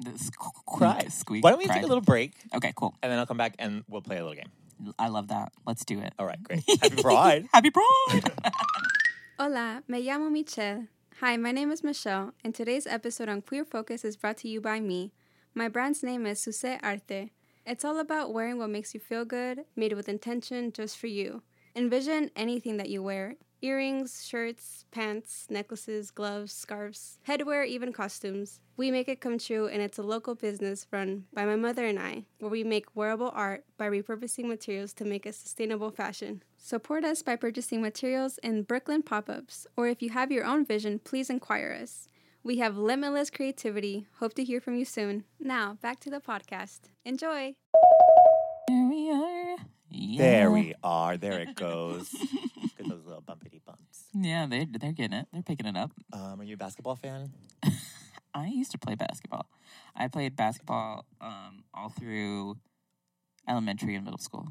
the 0.00 0.18
squeak, 0.18 0.52
Pride. 0.78 1.12
squeak 1.12 1.44
Why 1.44 1.50
don't 1.50 1.58
we 1.58 1.66
take 1.66 1.82
a 1.82 1.86
little 1.86 2.00
break 2.02 2.32
okay 2.54 2.72
cool 2.76 2.94
and 3.02 3.10
then 3.10 3.18
I'll 3.18 3.26
come 3.26 3.36
back 3.36 3.54
and 3.58 3.82
we'll 3.88 4.02
play 4.02 4.16
a 4.18 4.20
little 4.24 4.34
game. 4.34 4.50
i 4.98 5.08
love 5.08 5.28
that 5.28 5.52
let's 5.66 5.84
do 5.84 6.00
it 6.00 6.12
All 6.18 6.26
right, 6.26 6.42
great. 6.42 6.62
Happy 6.82 7.02
Pride. 7.02 7.46
happy 7.52 7.70
pride 7.70 8.30
Hola, 9.38 9.82
me 9.88 10.02
llamo 10.04 10.30
Michelle. 10.30 10.86
Hi, 11.20 11.36
my 11.36 11.52
name 11.52 11.70
is 11.70 11.82
Michelle, 11.84 12.32
and 12.44 12.54
today's 12.54 12.86
episode 12.86 13.28
on 13.28 13.42
Queer 13.42 13.64
Focus 13.64 14.04
is 14.04 14.16
brought 14.16 14.36
to 14.38 14.48
you 14.48 14.60
by 14.60 14.80
me. 14.80 15.12
My 15.54 15.68
brand's 15.68 16.02
name 16.02 16.26
is 16.26 16.40
Suse 16.40 16.64
Arte. 16.82 17.30
It's 17.66 17.84
all 17.84 17.98
about 17.98 18.32
wearing 18.32 18.58
what 18.58 18.70
makes 18.70 18.92
you 18.94 19.00
feel 19.00 19.24
good, 19.24 19.64
made 19.76 19.92
with 19.94 20.08
intention 20.08 20.72
just 20.72 20.98
for 20.98 21.06
you. 21.06 21.42
Envision 21.76 22.30
anything 22.36 22.76
that 22.78 22.88
you 22.90 23.02
wear 23.02 23.36
earrings, 23.62 24.26
shirts, 24.26 24.84
pants, 24.90 25.46
necklaces, 25.48 26.10
gloves, 26.10 26.52
scarves, 26.52 27.18
headwear, 27.26 27.66
even 27.66 27.92
costumes. 27.92 28.60
We 28.76 28.90
make 28.90 29.08
it 29.08 29.20
come 29.20 29.38
true, 29.38 29.68
and 29.68 29.80
it's 29.80 29.98
a 29.98 30.02
local 30.02 30.34
business 30.34 30.86
run 30.90 31.24
by 31.32 31.44
my 31.44 31.56
mother 31.56 31.86
and 31.86 31.98
I, 31.98 32.24
where 32.38 32.50
we 32.50 32.64
make 32.64 32.94
wearable 32.96 33.32
art 33.34 33.64
by 33.78 33.88
repurposing 33.88 34.46
materials 34.46 34.92
to 34.94 35.04
make 35.04 35.24
a 35.24 35.32
sustainable 35.32 35.90
fashion. 35.90 36.42
Support 36.56 37.04
us 37.04 37.22
by 37.22 37.36
purchasing 37.36 37.80
materials 37.80 38.38
in 38.38 38.64
Brooklyn 38.64 39.02
pop 39.02 39.30
ups, 39.30 39.66
or 39.76 39.88
if 39.88 40.02
you 40.02 40.10
have 40.10 40.32
your 40.32 40.44
own 40.44 40.64
vision, 40.64 40.98
please 40.98 41.30
inquire 41.30 41.78
us. 41.80 42.08
We 42.42 42.58
have 42.58 42.76
limitless 42.76 43.30
creativity. 43.30 44.06
Hope 44.18 44.34
to 44.34 44.44
hear 44.44 44.60
from 44.60 44.74
you 44.74 44.84
soon. 44.84 45.24
Now, 45.38 45.78
back 45.80 46.00
to 46.00 46.10
the 46.10 46.20
podcast. 46.20 46.80
Enjoy! 47.04 47.54
there 48.68 48.88
we 48.88 49.10
are 49.10 49.56
yeah. 49.94 50.22
There 50.22 50.50
we 50.50 50.74
are. 50.82 51.16
There 51.16 51.40
it 51.40 51.54
goes. 51.54 52.14
At 52.84 52.88
those 52.90 53.04
little 53.06 53.22
bumpity 53.22 53.60
bumps. 53.64 54.04
yeah 54.14 54.46
they, 54.46 54.66
they're 54.66 54.92
getting 54.92 55.18
it 55.18 55.26
they're 55.32 55.42
picking 55.42 55.66
it 55.66 55.76
up 55.76 55.92
Um, 56.12 56.40
are 56.40 56.44
you 56.44 56.54
a 56.54 56.56
basketball 56.56 56.96
fan? 56.96 57.32
I 58.34 58.46
used 58.46 58.70
to 58.72 58.78
play 58.78 58.94
basketball. 58.94 59.44
I 59.94 60.08
played 60.08 60.36
basketball 60.36 61.04
um, 61.20 61.64
all 61.74 61.90
through 61.90 62.56
elementary 63.46 63.94
and 63.94 64.04
middle 64.04 64.18
school. 64.18 64.48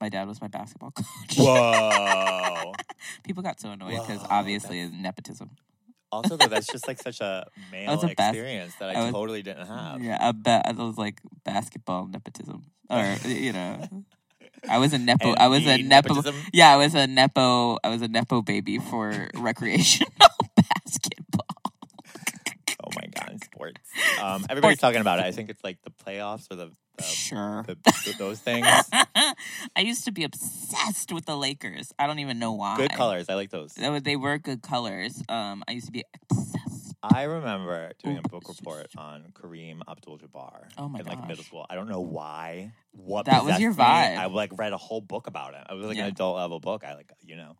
My 0.00 0.08
dad 0.08 0.26
was 0.26 0.40
my 0.40 0.48
basketball 0.48 0.90
coach. 0.96 1.36
Whoa. 1.36 2.72
People 3.22 3.42
got 3.42 3.60
so 3.60 3.70
annoyed 3.72 4.00
because 4.00 4.24
obviously 4.30 4.80
it's 4.80 4.92
nepotism. 4.94 5.50
Also, 6.12 6.36
though, 6.38 6.46
that's 6.48 6.66
just 6.66 6.88
like 6.88 7.00
such 7.00 7.20
a 7.20 7.46
male 7.70 7.92
a 7.92 7.96
bas- 8.08 8.10
experience 8.30 8.74
that 8.80 8.88
I 8.88 8.94
I, 8.94 9.02
was- 9.04 9.12
totally 9.12 9.42
didn't 9.42 9.66
have. 9.66 10.02
Yeah, 10.02 10.16
I 10.20 10.32
bet 10.32 10.66
it 10.68 10.76
was 10.76 10.96
like 10.96 11.20
basketball 11.44 12.06
nepotism, 12.08 12.64
or 12.88 13.16
you 13.26 13.52
know, 13.52 13.86
I 14.68 14.78
was 14.78 14.92
a 14.92 14.98
nepo. 14.98 15.32
I 15.34 15.48
was 15.48 15.66
a 15.66 15.78
nepo. 15.82 16.14
nepotism? 16.14 16.34
Yeah, 16.52 16.72
I 16.72 16.76
was 16.76 16.94
a 16.94 17.06
nepo. 17.06 17.78
I 17.82 17.88
was 17.88 18.02
a 18.02 18.08
nepo 18.08 18.42
baby 18.42 18.78
for 18.78 19.28
recreational 19.34 20.12
basketball. 20.56 21.46
Oh 22.84 22.90
my 22.96 23.06
god, 23.14 23.42
sports. 23.44 23.80
Um, 24.20 24.44
everybody's 24.48 24.78
talking 24.78 25.00
about 25.00 25.18
it. 25.18 25.24
I 25.24 25.32
think 25.32 25.50
it's 25.50 25.62
like 25.62 25.78
the 25.82 25.90
playoffs 25.90 26.50
or 26.50 26.56
the, 26.56 26.72
the, 26.96 27.02
Sure. 27.04 27.62
the, 27.66 27.74
the- 27.84 28.14
those 28.18 28.40
things. 28.40 28.66
I 28.66 29.80
used 29.80 30.04
to 30.06 30.12
be 30.12 30.24
obsessed 30.24 31.12
with 31.12 31.24
the 31.26 31.36
Lakers. 31.36 31.92
I 31.98 32.06
don't 32.06 32.18
even 32.18 32.38
know 32.38 32.52
why. 32.52 32.76
Good 32.76 32.92
colors. 32.92 33.28
I 33.28 33.34
like 33.34 33.50
those. 33.50 33.72
They 33.74 33.88
were, 33.88 34.00
they 34.00 34.16
were 34.16 34.38
good 34.38 34.62
colors. 34.62 35.22
Um, 35.28 35.62
I 35.68 35.72
used 35.72 35.86
to 35.86 35.92
be 35.92 36.04
obsessed. 36.30 36.49
I 37.02 37.22
remember 37.22 37.92
doing 38.02 38.18
a 38.18 38.28
book 38.28 38.48
report 38.48 38.88
on 38.96 39.32
Kareem 39.32 39.80
Abdul-Jabbar. 39.88 40.68
Oh 40.76 40.88
my 40.88 41.00
in 41.00 41.06
like 41.06 41.26
middle 41.26 41.44
school. 41.44 41.64
I 41.70 41.74
don't 41.74 41.88
know 41.88 42.00
why. 42.00 42.72
What 42.92 43.24
That 43.26 43.44
was 43.44 43.58
your 43.60 43.70
possessed 43.70 43.78
me. 43.78 43.84
vibe. 43.84 44.18
I 44.18 44.26
like 44.26 44.50
read 44.58 44.72
a 44.72 44.76
whole 44.76 45.00
book 45.00 45.26
about 45.26 45.54
it. 45.54 45.66
It 45.70 45.74
was 45.74 45.86
like 45.86 45.96
Yeah. 45.96 46.04
an 46.04 46.08
adult 46.10 46.36
level 46.36 46.60
book. 46.60 46.84
I 46.84 46.94
like 46.94 47.10
you 47.22 47.36
know. 47.36 47.56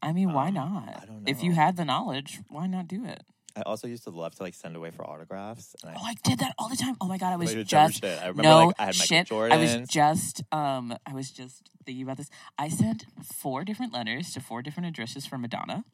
I 0.00 0.12
mean, 0.12 0.32
why 0.32 0.48
Um, 0.48 0.54
not? 0.54 1.02
I 1.02 1.06
don't 1.06 1.28
If 1.28 1.42
you 1.42 1.50
know. 1.50 1.56
had 1.56 1.76
the 1.76 1.84
knowledge, 1.84 2.40
why 2.48 2.66
not 2.66 2.86
do 2.88 3.04
it? 3.04 3.24
I 3.56 3.62
also 3.62 3.88
used 3.88 4.04
to 4.04 4.10
love 4.10 4.36
to 4.36 4.42
like 4.44 4.54
send 4.54 4.76
away 4.76 4.90
for 4.92 5.04
autographs. 5.04 5.74
And 5.82 5.90
I, 5.90 5.94
Oh, 5.98 6.04
I 6.04 6.14
did 6.22 6.38
that 6.38 6.54
all 6.58 6.68
the 6.68 6.76
time. 6.76 6.96
Oh 7.00 7.08
my 7.08 7.18
god, 7.18 7.32
I 7.32 7.36
was 7.36 7.52
just 7.52 8.00
shit. 8.00 8.04
I 8.04 8.28
remember 8.28 8.42
no 8.42 8.66
like 8.68 8.76
I 8.78 8.84
had 8.86 8.94
Michael 8.94 9.06
shit. 9.06 9.26
Jordan. 9.26 9.58
I 9.58 9.60
was 9.60 9.88
just 9.88 10.42
um, 10.52 10.96
I 11.04 11.12
was 11.12 11.30
just 11.30 11.68
thinking 11.84 12.04
about 12.04 12.16
this. 12.16 12.30
I 12.56 12.68
sent 12.68 13.04
four 13.22 13.64
different 13.64 13.92
letters 13.92 14.32
to 14.34 14.40
four 14.40 14.62
different 14.62 14.86
addresses 14.88 15.26
for 15.26 15.36
Madonna. 15.36 15.84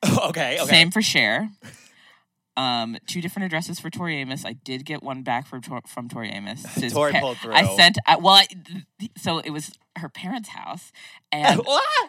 okay, 0.06 0.58
okay. 0.60 0.66
Same 0.66 0.90
for 0.92 1.02
Cher. 1.02 1.50
Um, 2.58 2.96
two 3.06 3.20
different 3.20 3.46
addresses 3.46 3.78
for 3.78 3.88
Tori 3.88 4.16
Amos. 4.16 4.44
I 4.44 4.52
did 4.52 4.84
get 4.84 5.00
one 5.00 5.22
back 5.22 5.46
from 5.46 5.62
Tor- 5.62 5.82
from 5.86 6.08
Tori 6.08 6.30
Amos. 6.30 6.64
Tori 6.92 7.12
pulled 7.20 7.38
through. 7.38 7.54
I 7.54 7.76
sent. 7.76 7.98
I, 8.04 8.16
well, 8.16 8.34
I, 8.34 8.48
so 9.16 9.38
it 9.38 9.50
was 9.50 9.72
her 9.96 10.08
parents' 10.08 10.50
house, 10.50 10.92
and? 11.32 11.60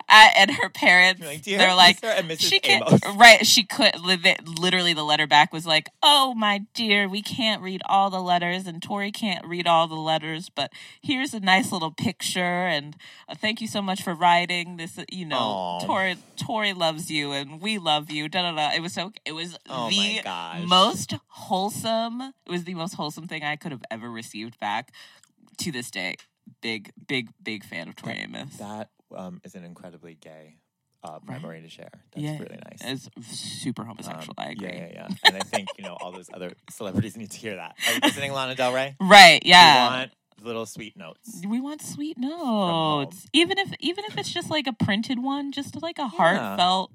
I, 0.07 0.31
and 0.37 0.51
her 0.51 0.69
parents. 0.69 1.21
Like, 1.23 1.43
they're 1.43 1.73
like, 1.75 2.01
Mr. 2.01 2.17
and 2.17 2.29
Mrs. 2.29 2.39
she 2.41 2.59
can't. 2.59 2.87
Amos." 2.87 3.01
Right? 3.17 3.45
She 3.45 3.63
could. 3.63 3.99
li- 3.99 4.17
li- 4.23 4.37
Literally, 4.45 4.93
the 4.93 5.03
letter 5.03 5.27
back 5.27 5.51
was 5.53 5.65
like, 5.65 5.89
"Oh 6.03 6.33
my 6.35 6.61
dear, 6.73 7.07
we 7.09 7.21
can't 7.21 7.61
read 7.61 7.81
all 7.87 8.09
the 8.09 8.21
letters, 8.21 8.65
and 8.67 8.81
Tori 8.81 9.11
can't 9.11 9.45
read 9.45 9.67
all 9.67 9.87
the 9.87 9.95
letters, 9.95 10.49
but 10.49 10.71
here's 11.01 11.33
a 11.33 11.39
nice 11.39 11.71
little 11.71 11.91
picture, 11.91 12.39
and 12.67 12.95
uh, 13.27 13.35
thank 13.35 13.61
you 13.61 13.67
so 13.67 13.81
much 13.81 14.01
for 14.03 14.13
writing 14.13 14.77
this. 14.77 14.97
uh, 14.97 15.05
You 15.11 15.25
know, 15.25 15.37
Aw. 15.37 15.79
Tori 15.85 16.17
Tori 16.37 16.73
loves 16.73 17.09
you, 17.11 17.31
and 17.31 17.59
we 17.61 17.77
love 17.77 18.09
you. 18.11 18.29
Da 18.29 18.43
da 18.43 18.55
da. 18.55 18.75
It 18.75 18.81
was 18.81 18.93
so. 18.93 19.11
It 19.25 19.33
was 19.33 19.57
Oh 19.69 19.89
the 19.89 20.21
most 20.67 21.13
wholesome. 21.27 22.21
It 22.45 22.51
was 22.51 22.63
the 22.63 22.75
most 22.75 22.93
wholesome 22.95 23.27
thing 23.27 23.43
I 23.43 23.55
could 23.55 23.71
have 23.71 23.83
ever 23.91 24.09
received 24.09 24.59
back. 24.59 24.91
To 25.63 25.73
this 25.73 25.91
day, 25.91 26.15
big, 26.61 26.91
big, 27.07 27.29
big 27.41 27.63
fan 27.63 27.87
of 27.89 27.95
Tori 27.95 28.19
Amos. 28.19 28.57
That 28.57 28.89
um, 29.15 29.41
is 29.43 29.55
an 29.55 29.63
incredibly 29.63 30.15
gay 30.15 30.57
uh, 31.03 31.19
Right. 31.25 31.41
memory 31.41 31.61
to 31.61 31.69
share. 31.69 31.89
That's 32.11 32.23
yeah, 32.23 32.39
really 32.39 32.59
nice. 32.69 33.09
It's 33.17 33.27
super 33.27 33.83
homosexual. 33.83 34.35
Um, 34.37 34.45
I 34.45 34.51
agree. 34.51 34.67
Yeah, 34.67 34.75
yeah, 34.75 34.91
yeah. 34.93 35.07
And 35.25 35.37
I 35.37 35.39
think 35.39 35.69
you 35.77 35.83
know 35.83 35.97
all 35.99 36.11
those 36.11 36.29
other 36.33 36.53
celebrities 36.69 37.15
need 37.17 37.31
to 37.31 37.37
hear 37.37 37.55
that. 37.55 37.75
Are 37.87 37.93
you 37.93 37.99
listening, 38.03 38.33
Lana 38.33 38.55
Del 38.55 38.73
Rey? 38.73 38.95
Right? 38.99 39.41
Yeah. 39.45 39.89
We 39.89 39.97
want 39.97 40.11
little 40.41 40.65
sweet 40.65 40.97
notes. 40.97 41.41
We 41.47 41.59
want 41.59 41.81
sweet 41.81 42.17
notes, 42.17 43.27
even 43.33 43.57
if 43.57 43.73
even 43.79 44.05
if 44.05 44.17
it's 44.17 44.31
just 44.31 44.49
like 44.49 44.67
a 44.67 44.73
printed 44.73 45.21
one, 45.21 45.51
just 45.51 45.81
like 45.81 45.97
a 45.99 46.07
heartfelt. 46.07 46.91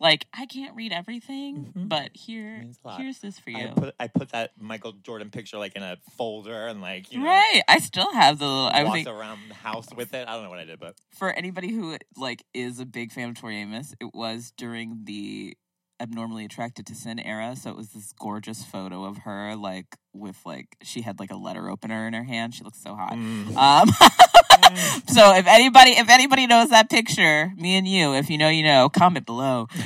Like 0.00 0.26
I 0.34 0.46
can't 0.46 0.74
read 0.74 0.92
everything, 0.92 1.72
Mhm. 1.76 1.88
but 1.88 2.10
here, 2.14 2.58
Means 2.58 2.78
a 2.84 2.88
lot. 2.88 3.00
here's 3.00 3.18
this 3.20 3.38
for 3.38 3.50
I 3.50 3.60
you. 3.62 3.68
put 3.74 3.94
I 3.98 4.08
put 4.08 4.30
that 4.30 4.50
Michael 4.60 4.92
Jordan 4.92 5.30
picture 5.30 5.56
like 5.58 5.76
in 5.76 5.82
a 5.82 5.96
folder 6.16 6.66
and 6.66 6.80
like 6.80 7.12
you 7.12 7.20
know 7.20 7.26
right? 7.26 7.62
I 7.68 7.78
still 7.78 8.12
have 8.12 8.38
the. 8.38 8.44
little 8.46 8.66
I 8.66 8.82
walked 8.84 8.96
think 8.96 9.08
around 9.08 9.38
the 9.48 9.54
house 9.54 9.86
with 9.94 10.12
it. 10.12 10.26
I 10.28 10.34
don't 10.34 10.42
know 10.44 10.50
what 10.50 10.58
I 10.58 10.64
did, 10.64 10.80
but 10.80 10.96
for 11.12 11.30
anybody 11.32 11.70
who 11.72 11.96
like 12.16 12.44
is 12.52 12.80
a 12.80 12.86
big 12.86 13.12
fan 13.12 13.30
of 13.30 13.34
Tori 13.40 13.56
Amos, 13.58 13.94
it 14.00 14.12
was 14.14 14.52
during 14.56 15.04
the 15.04 15.56
abnormally 16.00 16.44
attracted 16.44 16.86
to 16.86 16.94
sin 16.94 17.18
era. 17.18 17.56
So 17.56 17.70
it 17.70 17.76
was 17.76 17.90
this 17.90 18.12
gorgeous 18.18 18.64
photo 18.64 19.04
of 19.04 19.18
her, 19.18 19.56
like 19.56 19.96
with 20.12 20.38
like 20.44 20.76
she 20.82 21.02
had 21.02 21.18
like 21.18 21.30
a 21.30 21.36
letter 21.36 21.68
opener 21.68 22.06
in 22.06 22.14
her 22.14 22.24
hand. 22.24 22.54
She 22.54 22.64
looks 22.64 22.82
so 22.82 22.94
hot. 22.94 23.12
Mm. 23.12 23.56
Um, 23.56 23.88
so 25.08 25.34
if 25.34 25.46
anybody 25.46 25.92
if 25.92 26.08
anybody 26.08 26.46
knows 26.46 26.70
that 26.70 26.90
picture, 26.90 27.52
me 27.56 27.76
and 27.76 27.86
you, 27.86 28.14
if 28.14 28.30
you 28.30 28.38
know, 28.38 28.48
you 28.48 28.62
know, 28.62 28.88
comment 28.88 29.26
below. 29.26 29.68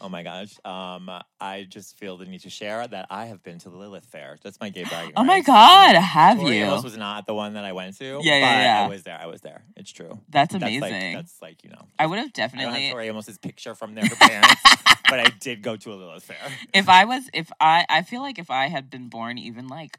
oh 0.00 0.08
my 0.10 0.22
gosh. 0.22 0.54
Um, 0.64 1.10
I 1.40 1.66
just 1.68 1.98
feel 1.98 2.16
the 2.16 2.26
need 2.26 2.40
to 2.42 2.50
share 2.50 2.86
that 2.86 3.06
I 3.10 3.26
have 3.26 3.42
been 3.42 3.58
to 3.60 3.70
the 3.70 3.76
Lilith 3.76 4.04
Fair. 4.04 4.38
That's 4.42 4.60
my 4.60 4.68
gay 4.68 4.84
bragging. 4.84 5.12
oh 5.16 5.24
my 5.24 5.36
rights. 5.36 5.46
god, 5.46 5.96
have 5.96 6.38
Tori 6.38 6.58
you? 6.58 6.64
Amos 6.64 6.84
was 6.84 6.96
not 6.96 7.26
the 7.26 7.34
one 7.34 7.54
that 7.54 7.64
I 7.64 7.72
went 7.72 7.96
to. 7.98 8.04
Yeah, 8.04 8.38
yeah, 8.38 8.40
but 8.40 8.62
yeah. 8.62 8.84
I 8.84 8.88
was 8.88 9.02
there. 9.02 9.18
I 9.20 9.26
was 9.26 9.40
there. 9.40 9.62
It's 9.76 9.90
true. 9.92 10.20
That's 10.28 10.52
That's 10.52 10.62
amazing. 10.62 10.82
like 10.82 11.14
that's 11.14 11.42
like 11.42 11.64
you 11.64 11.70
know. 11.70 11.86
I 11.98 12.06
would 12.06 12.18
have 12.18 12.22
I 12.22 12.26
have 12.26 12.32
definitely 12.52 12.90
Tori 12.90 13.08
Amos's 13.08 13.38
picture 13.38 13.74
from 13.74 13.94
their 13.94 14.04
parents, 14.04 14.62
but 15.08 15.20
I 15.20 15.26
did 15.40 15.62
go 15.62 15.76
to 15.76 15.92
a 15.92 15.94
Lilith 15.94 16.24
Fair. 16.24 16.36
if 16.74 16.88
I 16.88 17.04
was 17.04 17.24
if 17.32 17.50
I 17.60 17.86
I 17.88 18.02
feel 18.02 18.20
like 18.20 18.38
if 18.38 18.50
I 18.50 18.68
had 18.68 18.90
been 18.90 19.08
born 19.08 19.38
even 19.38 19.68
like 19.68 19.98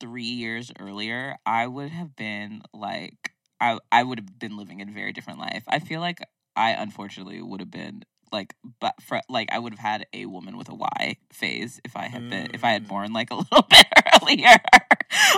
three 0.00 0.22
years 0.24 0.70
earlier, 0.78 1.36
I 1.46 1.66
would 1.66 1.90
have 1.90 2.16
been 2.16 2.62
like 2.72 3.32
I 3.60 3.78
I 3.90 4.02
would 4.02 4.18
have 4.18 4.38
been 4.38 4.56
living 4.56 4.82
a 4.82 4.86
very 4.86 5.12
different 5.12 5.38
life. 5.38 5.64
I 5.68 5.78
feel 5.78 6.00
like 6.00 6.20
I 6.56 6.70
unfortunately 6.70 7.40
would 7.42 7.60
have 7.60 7.70
been 7.70 8.02
like 8.32 8.54
but 8.80 8.94
for 9.02 9.20
like 9.28 9.48
I 9.52 9.58
would 9.58 9.72
have 9.72 9.78
had 9.80 10.06
a 10.12 10.26
woman 10.26 10.56
with 10.56 10.68
a 10.68 10.74
Y 10.74 11.16
phase 11.32 11.80
if 11.84 11.96
I 11.96 12.06
had 12.08 12.28
been 12.30 12.50
if 12.54 12.64
I 12.64 12.70
had 12.72 12.84
Mm. 12.84 12.88
born 12.88 13.12
like 13.12 13.30
a 13.30 13.34
little 13.42 13.62
bit 13.68 13.86
earlier. 14.22 14.56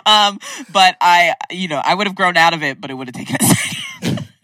um 0.07 0.39
but 0.73 0.97
I 1.01 1.35
you 1.51 1.69
know 1.69 1.81
I 1.85 1.95
would 1.95 2.07
have 2.07 2.17
grown 2.17 2.37
out 2.37 2.55
of 2.55 2.63
it 2.63 2.81
but 2.81 2.91
it 2.91 2.95
would 2.95 3.09
have 3.09 3.15
taken 3.15 3.37
a 3.41 3.45
second. 3.45 4.29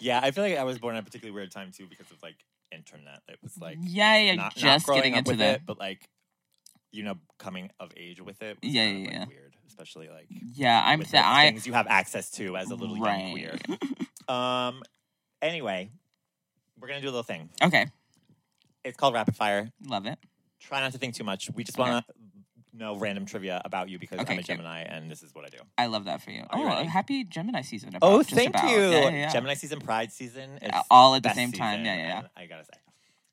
Yeah, 0.00 0.18
I 0.20 0.32
feel 0.32 0.42
like 0.42 0.56
I 0.58 0.64
was 0.64 0.78
born 0.78 0.96
at 0.96 1.02
a 1.02 1.04
particularly 1.04 1.32
weird 1.34 1.52
time 1.52 1.70
too 1.70 1.86
because 1.88 2.10
of 2.10 2.20
like 2.24 2.34
internet. 2.72 3.20
It 3.28 3.38
was 3.40 3.56
like 3.60 3.78
yeah, 3.80 4.16
yeah, 4.18 4.34
not, 4.34 4.44
not 4.44 4.52
just 4.56 4.86
growing 4.86 4.98
getting 5.02 5.12
up 5.14 5.18
into 5.20 5.30
with 5.30 5.38
the 5.38 5.44
it, 5.46 5.62
but 5.64 5.78
like 5.78 6.08
you 6.90 7.04
know, 7.04 7.14
coming 7.38 7.70
of 7.80 7.92
age 7.96 8.20
with 8.20 8.42
it. 8.42 8.58
Was 8.62 8.72
Yeah, 8.72 8.84
kind 8.84 8.96
of, 8.96 9.02
yeah, 9.12 9.18
like, 9.20 9.28
yeah. 9.30 9.34
Weird, 9.36 9.56
especially 9.68 10.08
like 10.08 10.26
yeah. 10.28 10.82
I'm 10.84 10.98
with 10.98 11.10
th- 11.12 11.22
the 11.22 11.26
I 11.26 11.50
things 11.50 11.66
you 11.68 11.72
have 11.74 11.86
access 11.86 12.30
to 12.32 12.56
as 12.56 12.70
a 12.70 12.74
little 12.74 12.96
young 12.98 13.30
queer. 13.30 13.56
Um. 14.28 14.82
Anyway, 15.42 15.90
we're 16.80 16.88
gonna 16.88 17.00
do 17.00 17.08
a 17.08 17.10
little 17.10 17.22
thing. 17.24 17.50
okay, 17.62 17.86
It's 18.84 18.96
called 18.96 19.14
rapid 19.14 19.36
fire. 19.36 19.70
love 19.86 20.06
it. 20.06 20.18
Try 20.60 20.80
not 20.80 20.92
to 20.92 20.98
think 20.98 21.14
too 21.14 21.24
much. 21.24 21.50
We 21.52 21.64
just 21.64 21.78
Okay. 21.78 21.90
want 21.90 22.06
to 22.06 22.14
know 22.72 22.96
random 22.96 23.26
trivia 23.26 23.60
about 23.64 23.88
you 23.88 23.98
because 23.98 24.20
Okay, 24.20 24.34
I'm 24.34 24.38
a. 24.38 24.42
Gemini 24.42 24.82
and 24.82 25.10
this 25.10 25.22
is 25.22 25.34
what 25.34 25.44
I 25.44 25.48
do. 25.48 25.58
I 25.76 25.86
love 25.86 26.04
that 26.04 26.22
for 26.22 26.30
you. 26.30 26.44
Are 26.48 26.58
you 26.58 26.64
oh, 26.64 26.68
ready? 26.68 26.88
happy 26.88 27.24
Gemini 27.24 27.62
season. 27.62 27.90
About, 27.96 28.02
Oh, 28.10 28.22
just 28.22 28.34
thank 28.34 28.50
about. 28.50 28.70
you. 28.70 28.76
Yeah, 28.80 29.00
yeah, 29.02 29.10
yeah. 29.10 29.32
Gemini 29.32 29.54
season, 29.54 29.80
Pride 29.80 30.12
season. 30.12 30.58
It's 30.62 30.74
Uh, 30.74 30.82
all 30.90 31.14
at 31.16 31.22
the 31.24 31.28
best 31.28 31.36
same 31.36 31.50
time. 31.52 31.80
season, 31.80 31.84
Yeah, 31.86 31.96
yeah, 31.96 32.06
yeah. 32.08 32.18
and 32.20 32.28
I 32.36 32.46
gotta 32.46 32.64
say, 32.64 32.78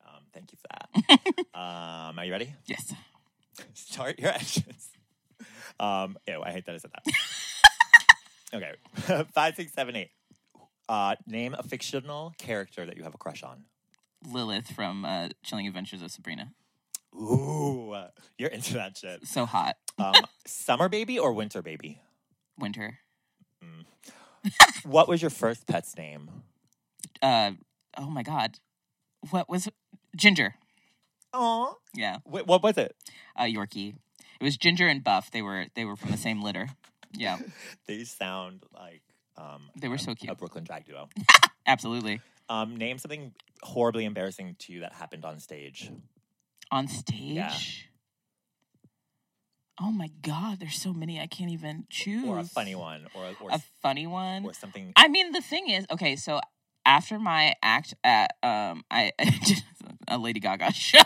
um, 0.07 0.23
thank 0.33 0.51
you 0.51 0.57
for 0.57 0.67
that. 0.73 1.45
um, 1.59 2.17
are 2.19 2.25
you 2.25 2.31
ready? 2.31 2.53
Yes. 2.65 2.91
Start 3.75 4.17
your 4.19 4.31
actions. 4.31 4.89
Um, 5.79 6.17
ew, 6.27 6.41
I 6.43 6.51
hate 6.51 6.65
that 6.65 6.75
I 6.75 6.77
said 6.79 6.91
that. 6.91 7.13
okay, 9.05 9.25
five, 9.33 9.55
six, 9.55 9.71
seven, 9.73 9.95
eight. 9.95 10.09
Uh, 10.89 11.15
name 11.27 11.55
a 11.57 11.63
fictional 11.63 12.33
character 12.37 12.85
that 12.85 12.97
you 12.97 13.03
have 13.03 13.13
a 13.13 13.17
crush 13.17 13.43
on. 13.43 13.63
Lilith 14.27 14.71
from 14.71 15.05
uh, 15.05 15.29
Chilling 15.43 15.67
Adventures 15.67 16.01
of 16.01 16.11
Sabrina. 16.11 16.51
Ooh, 17.15 17.95
you're 18.37 18.49
into 18.49 18.73
that 18.73 18.97
shit. 18.97 19.25
So 19.27 19.45
hot. 19.45 19.77
Um, 19.97 20.13
summer 20.47 20.89
baby 20.89 21.17
or 21.19 21.31
winter 21.31 21.61
baby? 21.61 22.01
Winter. 22.59 22.99
What 24.83 25.07
was 25.07 25.21
your 25.21 25.29
first 25.31 25.67
pet's 25.67 25.95
name? 25.97 26.29
Uh, 27.21 27.51
oh 27.97 28.09
my 28.09 28.23
God. 28.23 28.57
What 29.31 29.49
was 29.49 29.67
Ginger? 30.15 30.55
Oh, 31.33 31.75
Yeah, 31.93 32.17
what 32.23 32.63
was 32.63 32.77
it? 32.77 32.95
uh, 33.35 33.43
Yorkie. 33.43 33.93
It 34.39 34.43
was 34.43 34.57
Ginger 34.57 34.87
and 34.87 35.03
Buff. 35.03 35.29
They 35.29 35.41
were 35.41 35.67
they 35.75 35.83
were 35.85 35.95
from 35.97 36.11
the 36.11 36.17
same 36.17 36.41
litter. 36.41 36.69
Yeah, 37.11 37.37
They 37.87 38.03
sound 38.05 38.63
like 38.73 39.01
um, 39.39 39.69
They 39.75 39.87
were 39.87 39.97
so 39.97 40.13
cute. 40.15 40.31
A 40.31 40.35
Brooklyn 40.35 40.63
drag 40.63 40.85
duo. 40.85 41.09
absolutely. 41.65 42.21
Um, 42.49 42.75
name 42.75 42.97
something 42.97 43.33
horribly 43.61 44.05
embarrassing 44.05 44.55
to 44.59 44.73
you 44.73 44.79
that 44.81 44.93
happened 44.93 45.23
on 45.25 45.39
stage. 45.39 45.91
On 46.71 46.87
stage. 46.87 47.89
Oh 49.81 49.91
my 49.91 50.09
God! 50.21 50.59
There's 50.59 50.75
so 50.75 50.91
many 50.91 51.21
I 51.21 51.27
can't 51.27 51.51
even 51.51 51.85
choose. 51.89 52.25
Or 52.25 52.39
a 52.39 52.43
funny 52.43 52.75
one, 52.75 53.07
or 53.15 53.27
or, 53.41 53.49
A 53.51 53.61
funny 53.81 54.07
one. 54.07 54.43
or 54.43 54.53
something. 54.53 54.91
I 54.97 55.07
mean, 55.07 55.31
the 55.31 55.41
thing 55.41 55.69
is, 55.69 55.85
okay, 55.89 56.17
so 56.17 56.41
after 56.85 57.17
my 57.17 57.53
act 57.63 57.93
at 58.03 58.31
um, 58.43 58.83
I 58.91 59.13
did 59.45 59.63
a 60.09 60.17
Lady 60.17 60.41
Gaga 60.41 60.73
show 60.73 60.99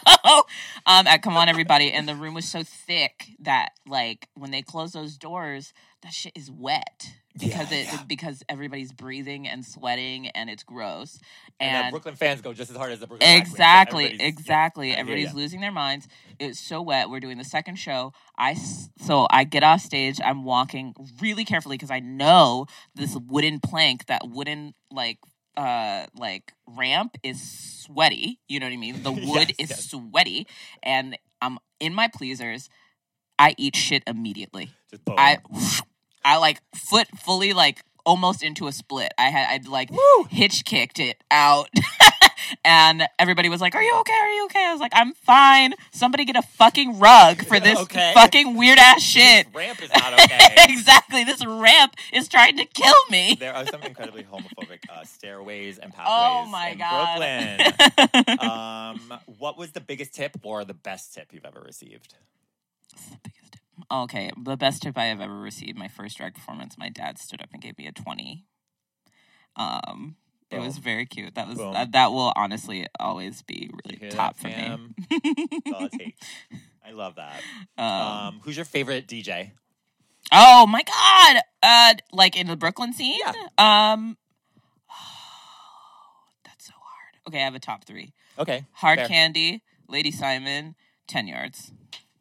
um 0.88 1.06
at 1.06 1.22
Come 1.22 1.38
On 1.38 1.48
Everybody, 1.50 1.92
and 1.92 2.08
the 2.08 2.16
room 2.16 2.34
was 2.34 2.46
so 2.46 2.64
thick 2.64 3.28
that 3.40 3.70
like 3.88 4.28
when 4.34 4.50
they 4.50 4.64
close 4.64 4.94
those 4.94 5.18
doors, 5.18 5.72
that 6.02 6.14
shit 6.14 6.32
is 6.36 6.50
wet 6.50 7.14
because 7.40 7.72
Yeah, 7.72 7.78
it 7.78 7.86
yeah. 7.92 7.98
because 8.08 8.44
everybody's 8.50 8.92
breathing 8.92 9.48
and 9.48 9.66
sweating 9.66 10.28
and 10.30 10.50
it's 10.50 10.64
gross 10.64 11.20
And, 11.60 11.76
and, 11.76 11.88
the 11.88 11.92
Brooklyn 11.92 12.16
fans 12.16 12.42
go 12.42 12.54
just 12.54 12.70
as 12.72 12.78
hard 12.78 12.92
as 12.92 13.00
the 13.00 13.08
Brooklyn 13.08 13.28
Queens, 13.28 13.48
so 13.50 13.54
exactly 13.54 14.06
everybody's- 14.06 14.30
exactly. 14.30 14.90
Hear 14.90 14.98
everybody's 15.00 15.34
losing 15.34 15.62
their 15.62 15.72
minds. 15.72 16.08
It's 16.40 16.60
so 16.60 16.82
wet. 16.82 17.10
We're 17.10 17.20
doing 17.20 17.38
the 17.38 17.44
second 17.44 17.76
show. 17.76 18.14
I 18.38 18.54
so 18.54 19.28
i 19.30 19.44
get 19.44 19.64
off 19.64 19.82
stage. 19.82 20.20
I'm 20.24 20.44
walking 20.44 20.94
really 21.22 21.46
carefully 21.46 21.76
because 21.76 21.92
i 21.92 22.00
know 22.00 22.66
this 22.96 23.16
wooden 23.16 23.60
plank 23.60 24.06
that 24.08 24.22
wooden 24.30 24.74
like 24.92 25.20
uh 25.58 26.06
like 26.16 26.54
ramp 26.68 27.16
is 27.24 27.40
sweaty. 27.84 28.40
You 28.48 28.60
know 28.60 28.66
what 28.68 28.74
i 28.74 28.78
mean? 28.78 29.04
The 29.04 29.12
wood 29.28 29.50
Yes, 29.50 29.56
is 29.60 29.70
yes. 29.70 29.90
sweaty 29.90 30.48
and 30.82 31.18
i'm 31.42 31.60
in 31.80 31.94
my 31.94 32.08
pleasers. 32.08 32.70
I 33.40 33.56
eat 33.58 33.76
shit 33.76 34.04
immediately. 34.08 34.70
I 35.18 35.40
I 36.26 36.38
like 36.38 36.62
foot 36.76 37.08
fully 37.20 37.54
like 37.54 37.84
almost 38.06 38.44
into 38.44 38.68
a 38.68 38.72
split. 38.72 39.14
I 39.18 39.30
had 39.30 39.48
I'd 39.50 39.68
like 39.68 39.90
hitch 40.30 40.66
kicked 40.66 41.00
it 41.00 41.24
out. 41.32 41.70
and 42.66 43.04
everybody 43.18 43.48
was 43.50 43.62
like, 43.62 43.76
Are 43.76 43.82
you 43.84 43.96
okay? 44.02 44.14
Are 44.14 44.30
you 44.30 44.46
okay? 44.46 44.66
I 44.66 44.72
was 44.74 44.82
like, 44.82 44.92
I'm 44.94 45.14
fine. 45.14 45.74
Somebody 45.92 46.26
get 46.26 46.36
a 46.36 46.42
fucking 46.42 47.00
rug 47.00 47.46
for 47.46 47.60
this 47.60 47.80
Okay. 47.80 48.12
fucking 48.14 48.56
weird 48.58 48.78
ass 48.78 49.02
shit. 49.02 49.46
This 49.48 49.56
ramp 49.56 49.82
is 49.82 49.90
not 49.94 50.14
okay. 50.20 50.56
exactly. 50.70 51.24
This 51.24 51.46
ramp 51.46 51.96
is 52.12 52.28
trying 52.28 52.58
to 52.58 52.66
kill 52.66 52.94
me. 53.10 53.38
there 53.40 53.54
are 53.56 53.66
some 53.68 53.82
incredibly 53.84 54.24
homophobic 54.24 54.80
uh, 54.90 55.04
stairways 55.06 55.78
and 55.78 55.94
pathways 55.94 56.48
Oh 56.48 56.52
my 56.52 56.70
in 56.70 56.78
god. 56.78 57.18
Brooklyn. 58.18 58.40
um, 58.40 59.20
what 59.40 59.58
was 59.58 59.72
the 59.72 59.82
biggest 59.82 60.14
tip 60.14 60.38
or 60.44 60.66
the 60.66 60.74
best 60.74 61.14
tip 61.14 61.30
you've 61.32 61.46
ever 61.46 61.62
received? 61.62 62.16
Okay, 63.92 64.32
the 64.42 64.58
best 64.58 64.84
tip 64.84 64.98
I 64.98 65.06
have 65.06 65.22
ever 65.22 65.38
received, 65.40 65.78
my 65.78 65.88
first 65.88 66.18
drag 66.18 66.34
performance, 66.36 66.78
my 66.78 66.90
dad 66.90 67.18
stood 67.18 67.42
up 67.42 67.50
and 67.54 67.62
gave 67.62 67.78
me 67.78 67.88
a 67.88 67.92
20. 67.92 68.46
Um 69.56 70.16
it 70.54 70.60
was 70.60 70.78
very 70.78 71.06
cute. 71.06 71.36
That 71.36 71.48
was 71.48 71.58
Boom. 71.58 71.74
that, 71.74 71.92
that 71.94 72.12
will 72.12 72.32
honestly 72.36 72.88
always 73.00 73.42
be 73.42 73.72
really 73.84 74.10
top 74.10 74.38
for 74.38 74.48
me. 74.48 74.54
fam? 74.54 74.96
That's 75.10 75.74
all 75.74 75.86
it 75.86 75.92
takes. 75.94 76.28
I 76.86 76.92
love 76.92 77.16
that. 77.16 77.42
Um, 77.78 77.88
Um, 77.88 78.42
who's 78.44 78.56
your 78.56 78.66
favorite 78.66 79.08
DJ? 79.08 79.52
Oh 80.32 80.68
my 80.68 80.84
god! 80.84 81.42
Uh, 81.62 81.94
like 82.12 82.38
in 82.38 82.48
the 82.48 82.56
Brooklyn 82.56 82.94
scene. 82.94 83.20
Yeah. 83.20 83.32
Um, 83.94 84.18
that's 86.46 86.68
so 86.68 86.74
hard. 86.74 87.18
Okay, 87.28 87.40
I 87.40 87.44
have 87.44 87.56
a 87.56 87.60
top 87.60 87.86
three: 87.86 88.14
Okay, 88.40 88.66
Hard 88.72 89.00
fair. 89.00 89.08
Candy, 89.08 89.64
Lady 89.88 90.12
Simon, 90.12 90.76
Ten 91.08 91.28
Yards. 91.28 91.72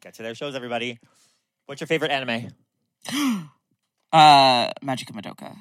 Get 0.01 0.13
to 0.15 0.23
their 0.23 0.35
shows, 0.35 0.53
everybody. 0.53 0.99
What's 1.73 1.81
your 1.81 1.87
favorite 1.87 2.11
anime? 2.11 2.51
Uh, 4.13 4.71
Magic 4.83 5.07
Madoka, 5.07 5.57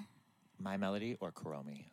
My 0.59 0.77
Melody 0.77 1.17
or 1.21 1.33
Kuromi? 1.33 1.87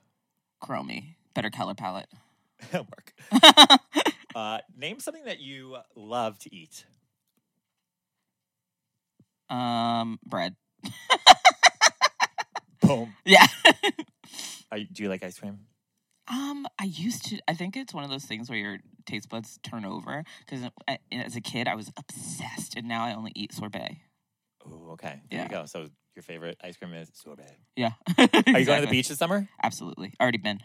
Chromie, 0.61 1.15
better 1.33 1.49
color 1.49 1.73
palette. 1.73 2.09
Work. 2.73 3.13
Uh, 4.35 4.57
name 4.77 4.99
something 4.99 5.23
that 5.23 5.39
you 5.39 5.77
love 5.95 6.37
to 6.39 6.53
eat. 6.53 6.83
um, 9.49 10.19
bread. 10.25 10.57
Boom. 12.81 13.15
Yeah. 13.23 13.47
Are 14.69 14.79
do 14.79 15.03
you 15.03 15.07
like 15.07 15.23
ice 15.23 15.39
cream? 15.39 15.59
Um, 16.27 16.67
I 16.77 16.83
used 16.83 17.25
to. 17.27 17.39
I 17.47 17.53
think 17.53 17.77
it's 17.77 17.93
one 17.93 18.03
of 18.03 18.09
those 18.09 18.25
things 18.25 18.49
where 18.49 18.59
your 18.59 18.79
taste 19.05 19.29
buds 19.29 19.59
turn 19.63 19.85
over. 19.85 20.25
Because 20.45 20.69
as 21.11 21.35
a 21.37 21.41
kid, 21.41 21.67
I 21.69 21.75
was 21.75 21.89
obsessed, 21.97 22.75
and 22.75 22.87
now 22.87 23.05
I 23.05 23.15
only 23.15 23.31
eat 23.33 23.53
sorbet. 23.53 23.97
Oh, 24.65 24.91
okay. 24.91 25.21
There 25.29 25.39
Yeah. 25.39 25.43
you 25.43 25.49
go. 25.49 25.65
So 25.65 25.87
your 26.15 26.23
favorite 26.23 26.57
ice 26.63 26.77
cream 26.77 26.93
is 26.93 27.09
sorbet. 27.13 27.57
Yeah. 27.75 27.91
Are 28.17 28.59
you 28.59 28.65
going 28.65 28.81
to 28.81 28.85
the 28.85 28.87
beach 28.91 29.07
this 29.07 29.17
summer? 29.17 29.47
Absolutely. 29.63 30.13
Already 30.19 30.37
been. 30.37 30.59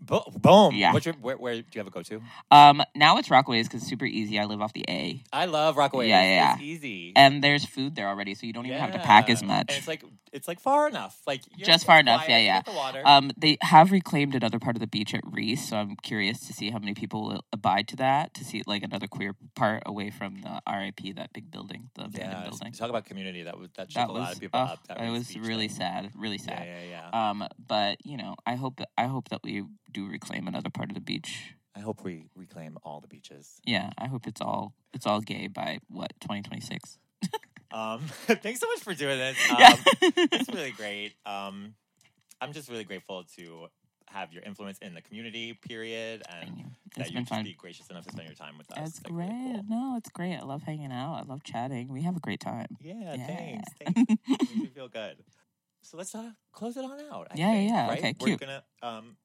Bo- 0.00 0.32
boom. 0.34 0.74
Yeah. 0.74 0.92
What's 0.92 1.04
your, 1.06 1.14
where, 1.16 1.36
where 1.36 1.54
do 1.54 1.58
you 1.72 1.78
have 1.78 1.86
a 1.86 1.90
go 1.90 2.02
to? 2.02 2.22
Um, 2.50 2.82
now 2.94 3.18
it's 3.18 3.28
Rockaways 3.28 3.64
because 3.64 3.82
it's 3.82 3.90
super 3.90 4.06
easy. 4.06 4.38
I 4.38 4.44
live 4.46 4.60
off 4.62 4.72
the 4.72 4.84
A, 4.88 5.22
I 5.32 5.44
love 5.44 5.76
Rockaways. 5.76 6.08
Yeah, 6.08 6.22
yeah, 6.22 6.52
It's 6.54 6.62
easy. 6.62 7.12
and 7.16 7.44
there's 7.44 7.64
food 7.64 7.94
there 7.96 8.08
already, 8.08 8.34
so 8.34 8.46
you 8.46 8.52
don't 8.52 8.66
even 8.66 8.78
have 8.78 8.92
to 8.92 8.98
pack 8.98 9.28
as 9.28 9.42
much. 9.42 9.66
And 9.68 9.78
it's 9.78 9.88
like 9.88 10.02
it's 10.32 10.46
like 10.48 10.60
far 10.60 10.88
enough. 10.88 11.20
Like 11.26 11.42
Just 11.58 11.84
far 11.84 11.98
enough, 11.98 12.24
yeah, 12.28 12.38
yeah. 12.38 12.62
The 12.62 12.70
water. 12.72 13.02
Um, 13.04 13.30
they 13.36 13.58
have 13.62 13.90
reclaimed 13.92 14.34
another 14.34 14.58
part 14.60 14.76
of 14.76 14.80
the 14.80 14.86
beach 14.86 15.12
at 15.12 15.24
Riis, 15.24 15.58
so 15.58 15.76
I'm 15.76 15.96
curious 16.02 16.46
to 16.46 16.52
see 16.52 16.70
how 16.70 16.78
many 16.78 16.94
people 16.94 17.26
will 17.26 17.44
abide 17.52 17.88
to 17.88 17.96
that. 17.96 18.32
To 18.34 18.44
see 18.44 18.62
like 18.66 18.82
another 18.82 19.06
queer 19.08 19.34
part 19.54 19.82
away 19.86 20.10
from 20.10 20.40
the 20.42 20.60
RIP, 20.70 21.16
that 21.16 21.32
big 21.32 21.50
building, 21.50 21.90
the 21.96 22.04
abandoned 22.04 22.42
yeah. 22.44 22.48
building. 22.48 22.72
Talk 22.72 22.90
about 22.90 23.04
community. 23.06 23.42
That 23.42 23.58
was 23.58 23.68
that 23.76 23.90
shook 23.92 23.96
That 24.02 24.08
a 24.08 24.12
was 24.12 24.20
lot 24.22 24.32
of 24.34 24.40
people 24.40 24.60
uh, 24.60 24.64
up. 24.64 24.86
That 24.88 25.00
it 25.00 25.10
was 25.10 25.28
Beach 25.28 25.38
really 25.44 25.68
thing. 25.68 25.76
sad, 25.78 26.10
really 26.16 26.36
Yeah, 26.36 26.56
sad. 26.58 26.66
yeah, 26.66 27.10
yeah. 27.12 27.30
Um, 27.30 27.44
but 27.68 27.98
you 28.04 28.16
know, 28.16 28.36
I 28.46 28.54
hope 28.54 28.76
that 28.78 28.88
I 28.96 29.06
hope 29.06 29.28
that 29.30 29.40
we 29.42 29.64
do 29.92 30.06
reclaim 30.06 30.46
another 30.48 30.70
part 30.70 30.90
of 30.90 30.94
the 30.94 31.00
beach. 31.00 31.54
I 31.76 31.80
hope 31.80 32.02
we 32.04 32.24
reclaim 32.34 32.78
all 32.82 33.00
the 33.00 33.06
beaches. 33.08 33.60
Yeah, 33.64 33.90
I 33.96 34.06
hope 34.08 34.26
it's 34.26 34.40
all 34.40 34.74
it's 34.92 35.06
all 35.06 35.20
gay 35.20 35.46
by 35.46 35.78
what 35.88 36.12
2026. 36.20 36.98
Um, 37.72 38.00
thanks 38.26 38.58
so 38.58 38.66
much 38.66 38.80
for 38.80 38.94
doing 38.94 39.16
this. 39.16 39.36
Um, 39.48 39.58
Yeah. 39.60 39.76
it's 40.32 40.48
really 40.52 40.72
great. 40.72 41.12
Um, 41.24 41.74
I'm 42.40 42.52
just 42.52 42.68
really 42.68 42.82
grateful 42.82 43.22
to 43.36 43.68
have 44.08 44.32
your 44.32 44.42
influence 44.42 44.78
in 44.78 44.92
the 44.92 45.00
community. 45.02 45.52
Period, 45.52 46.24
and 46.28 46.58
you. 46.58 46.64
that 46.96 47.06
you 47.10 47.14
been 47.14 47.22
just 47.26 47.30
fun. 47.32 47.44
be 47.44 47.54
gracious 47.54 47.86
enough 47.88 48.02
to 48.06 48.10
spend 48.10 48.26
your 48.26 48.34
time 48.34 48.58
with 48.58 48.68
us. 48.72 48.76
That's 48.76 49.00
Like, 49.04 49.12
really 49.12 49.28
great. 49.28 49.54
cool. 49.54 49.64
No, 49.68 49.94
it's 49.96 50.10
great. 50.10 50.34
I 50.36 50.42
love 50.42 50.62
hanging 50.64 50.90
out. 50.90 51.14
I 51.14 51.22
love 51.22 51.44
chatting. 51.44 51.86
We 51.92 52.02
have 52.02 52.16
a 52.16 52.20
great 52.20 52.40
time. 52.40 52.76
Yeah, 52.80 53.14
Yeah. 53.14 53.26
thanks. 53.28 53.68
thanks. 53.78 54.02
Makes 54.28 54.50
me 54.50 54.66
feel 54.74 54.88
good. 54.88 55.18
So 55.82 55.96
let's 55.96 56.12
uh, 56.12 56.30
close 56.52 56.76
it 56.76 56.84
on 56.84 56.98
out. 57.12 57.28
I 57.30 57.36
Yeah, 57.36 57.52
think, 57.52 57.70
yeah, 57.70 57.88
Right? 57.88 57.98
okay, 57.98 58.14
We're 58.18 58.26
cute. 58.26 58.40
gonna 58.40 58.64
um, 58.82 59.16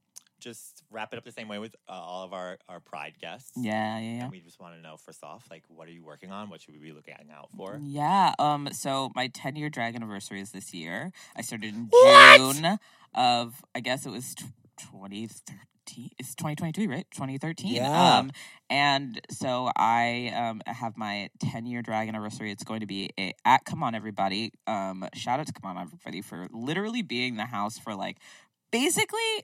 just 0.46 0.84
wrap 0.92 1.12
it 1.12 1.18
up 1.18 1.26
the 1.26 1.32
same 1.32 1.48
way 1.48 1.58
with 1.58 1.76
uh, 1.90 1.92
all 1.92 2.24
of 2.24 2.32
our 2.32 2.58
our 2.70 2.80
Pride 2.80 3.16
guests. 3.20 3.52
Yeah, 3.58 3.98
yeah, 3.98 4.18
yeah. 4.18 4.24
And 4.24 4.32
we 4.32 4.40
just 4.40 4.60
want 4.62 4.76
to 4.76 4.82
know 4.82 4.96
first 4.96 5.24
off, 5.24 5.46
like, 5.50 5.64
what 5.68 5.88
are 5.88 5.92
you 5.92 6.04
working 6.04 6.32
on? 6.32 6.50
What 6.50 6.62
should 6.62 6.74
we 6.74 6.80
be 6.80 6.92
looking 6.92 7.16
out 7.36 7.50
for? 7.58 7.80
Yeah. 7.82 8.34
Um. 8.40 8.70
So 8.72 9.12
my 9.16 9.28
10 9.28 9.56
year 9.56 9.70
drag 9.70 9.96
anniversary 9.96 10.40
is 10.40 10.52
this 10.52 10.74
year. 10.74 11.12
I 11.36 11.42
started 11.42 11.74
in 11.74 11.88
What? 11.90 12.56
June 12.56 12.80
of. 13.14 13.62
I 13.74 13.80
guess 13.80 14.06
it 14.06 14.12
was 14.12 14.36
tw 14.36 14.46
2013. 14.78 16.12
It's 16.18 16.36
2022, 16.36 16.90
right? 16.90 17.08
2013. 17.12 17.74
Yeah. 17.76 18.18
Um. 18.18 18.32
And 18.70 19.20
so 19.32 19.72
I 19.76 20.32
um 20.36 20.62
have 20.68 20.96
my 20.98 21.30
10 21.40 21.66
year 21.66 21.82
drag 21.82 22.08
anniversary. 22.08 22.52
It's 22.52 22.64
going 22.64 22.82
to 22.82 22.88
be 22.88 23.10
a 23.20 23.34
at 23.46 23.66
Come 23.66 23.82
On 23.82 23.96
Everybody. 23.96 24.52
Um. 24.68 25.08
Shout 25.16 25.40
out 25.40 25.48
to 25.48 25.54
Come 25.54 25.72
On 25.76 25.82
Everybody 25.82 26.22
for 26.22 26.48
literally 26.52 27.02
being 27.02 27.36
the 27.38 27.46
house 27.46 27.80
for 27.80 27.96
like 27.96 28.18
basically 28.72 29.44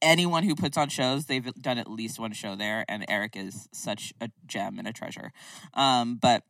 anyone 0.00 0.42
who 0.44 0.54
puts 0.54 0.76
on 0.76 0.88
shows 0.88 1.26
they've 1.26 1.52
done 1.60 1.78
at 1.78 1.90
least 1.90 2.18
one 2.18 2.32
show 2.32 2.54
there 2.54 2.84
and 2.88 3.04
eric 3.08 3.36
is 3.36 3.68
such 3.72 4.12
a 4.20 4.30
gem 4.46 4.78
and 4.78 4.86
a 4.88 4.92
treasure 4.92 5.32
um, 5.74 6.16
but 6.20 6.42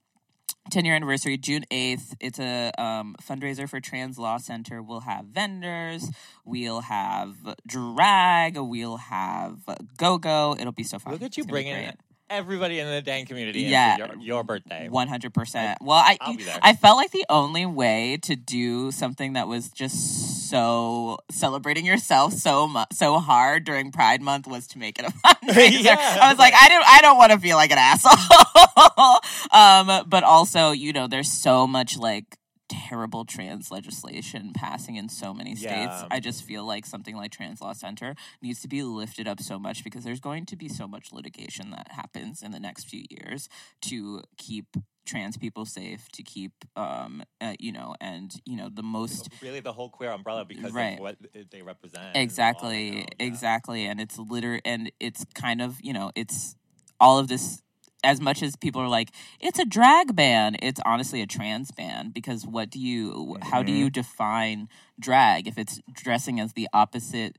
10 0.71 0.85
year 0.85 0.95
anniversary 0.95 1.37
june 1.39 1.65
8th 1.71 2.15
it's 2.21 2.39
a 2.39 2.73
um, 2.79 3.17
fundraiser 3.23 3.69
for 3.69 3.81
trans 3.81 4.19
law 4.19 4.37
center 4.37 4.83
we'll 4.83 5.01
have 5.01 5.25
vendors 5.27 6.11
we'll 6.45 6.83
have 6.83 7.37
drag 7.67 8.59
we'll 8.59 8.99
have 8.99 9.59
go-go 9.97 10.55
it'll 10.59 10.73
be 10.73 10.83
so 10.85 10.99
fun 10.99 11.15
Look 11.15 11.23
at 11.23 11.37
you 11.37 11.43
It's 11.43 11.47
gonna 11.51 11.59
be 11.61 11.65
bringing 11.65 11.85
great. 11.87 11.95
everybody 12.29 12.81
in 12.81 12.87
the 12.87 13.01
dang 13.01 13.25
community 13.25 13.63
Yeah. 13.63 13.97
your, 13.97 14.17
your 14.19 14.45
birthday. 14.45 14.89
One 14.91 15.09
hundred 15.09 15.33
percent. 15.33 15.79
Well, 15.81 15.97
I 15.97 16.19
I'll 16.21 16.37
be 16.37 16.43
there. 16.45 16.59
I 16.61 16.75
felt 16.75 16.99
like 16.99 17.11
the 17.11 17.25
only 17.31 17.65
way 17.65 18.19
to 18.23 18.37
do 18.37 18.91
something 18.91 19.33
that 19.33 19.49
was 19.49 19.71
just 19.71 20.38
so 20.49 21.19
celebrating 21.31 21.85
yourself 21.85 22.33
so 22.33 22.67
mu- 22.69 22.85
so 22.93 23.19
hard 23.19 23.65
during 23.65 23.93
Pride 23.93 24.23
Month 24.23 24.47
was 24.47 24.67
to 24.69 24.79
make 24.79 24.99
it 24.99 25.05
a 25.05 25.11
fundraiser. 25.27 25.83
Yeah. 25.89 26.19
I 26.23 26.31
was 26.31 26.39
like, 26.39 26.55
I 26.55 26.69
don't 26.69 26.85
I 26.87 27.01
don't 27.03 27.19
want 27.19 27.33
to 27.33 27.39
feel 27.39 27.57
like 27.57 27.71
an 27.71 27.79
asshole. 27.79 29.21
um, 29.53 30.05
but 30.09 30.25
also, 30.25 30.71
you 30.73 30.93
know, 30.93 31.07
there's 31.07 31.31
so 31.31 31.67
much 31.67 31.97
like 31.97 32.37
terrible 32.69 33.25
trans 33.25 33.71
legislation 33.71 34.53
passing 34.55 34.97
in 34.97 35.09
so 35.09 35.33
many 35.33 35.55
states. 35.55 35.73
Yeah. 35.73 36.07
I 36.11 36.21
just 36.21 36.45
feel 36.45 36.67
like 36.67 36.85
something 36.85 37.17
like 37.17 37.31
Trans 37.33 37.61
Law 37.63 37.73
Center 37.73 38.15
needs 38.43 38.61
to 38.61 38.69
be 38.69 38.83
lifted 38.83 39.27
up 39.27 39.41
so 39.41 39.59
much 39.59 39.83
because 39.85 40.05
there's 40.05 40.21
going 40.21 40.45
to 40.47 40.57
be 40.57 40.69
so 40.69 40.87
much 40.87 41.13
litigation 41.13 41.71
that 41.71 41.93
happens 41.93 42.43
in 42.43 42.51
the 42.51 42.61
next 42.61 42.85
few 42.85 43.05
years 43.09 43.49
to 43.83 44.23
keep 44.37 44.67
trans 45.09 45.37
people 45.37 45.65
safe, 45.67 46.09
to 46.13 46.23
keep, 46.23 46.53
um, 46.77 47.23
uh, 47.41 47.55
you 47.59 47.73
know, 47.73 47.95
and 48.01 48.31
you 48.45 48.57
know 48.57 48.69
the 48.73 48.83
most 48.83 49.29
really 49.43 49.61
the 49.61 49.73
whole 49.73 49.89
queer 49.91 50.11
umbrella 50.13 50.45
because 50.45 50.73
Right. 50.73 50.95
of 50.95 51.01
what 51.01 51.17
they 51.51 51.63
represent. 51.63 52.05
and 52.05 52.15
all, 52.17 52.23
exactly, 52.23 52.99
yeah. 52.99 53.05
exactly, 53.19 53.87
and 53.87 54.01
it's 54.01 54.19
liter 54.19 54.61
and 54.65 54.93
it's 55.01 55.25
kind 55.35 55.61
of 55.61 55.81
you 55.83 55.93
know 55.93 56.13
it's 56.15 56.55
all 57.01 57.19
of 57.19 57.29
this. 57.29 57.63
As 58.05 58.21
much 58.21 58.45
as 58.45 58.55
people 58.55 58.81
are 58.81 58.89
like, 58.89 59.11
it's 59.41 59.59
a 59.59 59.65
drag 59.65 60.15
ban, 60.15 60.55
it's 60.63 60.81
honestly 60.87 61.21
a 61.21 61.27
trans 61.27 61.73
ban 61.73 62.11
because 62.11 62.47
what 62.47 62.71
do 62.71 62.79
you, 62.79 63.37
how 63.43 63.65
do 63.65 63.73
Mm-hmm. 63.73 63.81
you 63.81 63.91
define 63.91 64.69
drag 65.01 65.49
if 65.49 65.59
it's 65.59 65.81
dressing 65.93 66.39
as 66.39 66.53
the 66.53 66.69
opposite 66.73 67.37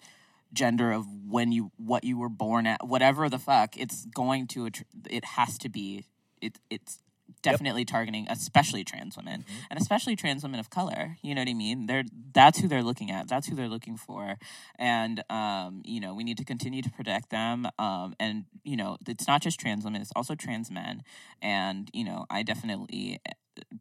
gender 0.51 0.91
of 0.91 1.05
when 1.29 1.53
you 1.53 1.71
what 1.77 2.03
you 2.03 2.17
were 2.17 2.27
born 2.27 2.67
at 2.67 2.85
whatever 2.85 3.29
the 3.29 3.39
fuck 3.39 3.77
it's 3.77 4.05
going 4.07 4.47
to 4.47 4.65
it 5.09 5.23
has 5.37 5.57
to 5.59 5.69
be 5.69 6.03
it 6.41 6.57
it's 6.69 6.99
definitely 7.41 7.85
targeting 7.85 8.27
especially 8.29 8.83
trans 8.83 9.15
women 9.17 9.29
Mm-hmm. 9.29 9.59
and 9.69 9.79
especially 9.79 10.15
trans 10.15 10.43
women 10.43 10.59
of 10.59 10.69
color. 10.69 11.17
You 11.21 11.35
know 11.35 11.41
what 11.41 11.49
I 11.49 11.53
mean? 11.53 11.85
They're 11.85 12.03
that's 12.33 12.59
who 12.59 12.67
they're 12.67 12.83
looking 12.83 13.11
at. 13.11 13.27
That's 13.27 13.47
who 13.47 13.55
they're 13.55 13.69
looking 13.69 13.95
for. 13.97 14.37
And 14.77 15.23
um, 15.29 15.81
you 15.85 15.99
know, 15.99 16.13
we 16.13 16.23
need 16.23 16.37
to 16.37 16.45
continue 16.45 16.81
to 16.81 16.89
protect 16.89 17.29
them. 17.29 17.67
Um, 17.77 18.15
and 18.19 18.45
you 18.63 18.75
know, 18.75 18.97
it's 19.07 19.27
not 19.27 19.41
just 19.41 19.59
trans 19.59 19.83
women; 19.83 20.01
it's 20.01 20.11
also 20.15 20.35
trans 20.35 20.69
men. 20.71 21.03
And 21.41 21.89
you 21.93 22.03
know, 22.03 22.25
I 22.29 22.43
definitely, 22.43 23.19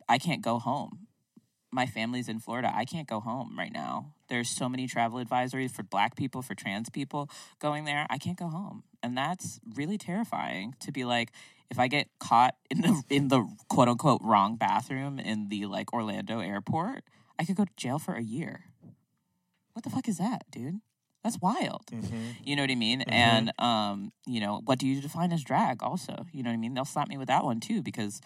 I 0.09 0.19
can't 0.19 0.43
go 0.43 0.59
home. 0.59 1.07
My 1.71 1.87
family's 1.87 2.29
in 2.29 2.41
Florida. 2.41 2.71
I 2.75 2.85
can't 2.85 3.09
go 3.09 3.21
home 3.21 3.59
right 3.59 3.73
now. 3.73 4.13
There's 4.29 4.49
so 4.49 4.69
many 4.69 4.87
travel 4.87 5.23
advisories 5.25 5.71
for 5.71 5.83
Black 5.83 6.17
people, 6.17 6.43
for 6.43 6.55
trans 6.55 6.91
people 6.91 7.31
going 7.59 7.85
there. 7.85 8.07
I 8.11 8.19
can't 8.19 8.39
go 8.39 8.49
home, 8.49 8.85
and 9.03 9.17
that's 9.17 9.61
really 9.75 9.99
terrifying. 9.99 10.75
To 10.81 10.93
be 10.93 11.05
like, 11.05 11.33
if 11.71 11.79
I 11.79 11.89
get 11.89 12.09
caught 12.19 12.55
in 12.71 12.83
the 12.83 13.03
in 13.09 13.29
the 13.29 13.47
quote 13.69 13.89
unquote 13.89 14.21
wrong 14.23 14.57
bathroom 14.57 15.19
in 15.19 15.49
the 15.49 15.67
like 15.67 15.93
Orlando 15.93 16.41
airport, 16.41 17.05
I 17.39 17.45
could 17.45 17.57
go 17.57 17.65
to 17.65 17.73
jail 17.77 17.99
for 17.99 18.15
a 18.15 18.23
year. 18.23 18.65
What 19.73 19.85
the 19.85 19.91
fuck 19.91 20.09
is 20.09 20.19
that, 20.19 20.45
dude? 20.51 20.81
That's 21.25 21.41
wild. 21.41 21.83
You 22.45 22.57
know 22.57 22.63
what 22.63 22.71
I 22.71 22.75
mean? 22.75 23.03
And 23.03 23.53
um, 23.59 24.13
you 24.27 24.41
know, 24.41 24.61
what 24.65 24.79
do 24.79 24.87
you 24.87 25.01
define 25.01 25.33
as 25.33 25.43
drag? 25.43 25.83
Also, 25.83 26.27
you 26.33 26.43
know 26.43 26.51
what 26.51 26.55
I 26.55 26.59
mean? 26.59 26.75
They'll 26.75 26.85
slap 26.85 27.09
me 27.09 27.19
with 27.19 27.29
that 27.29 27.45
one 27.45 27.61
too 27.61 27.83
because 27.83 28.21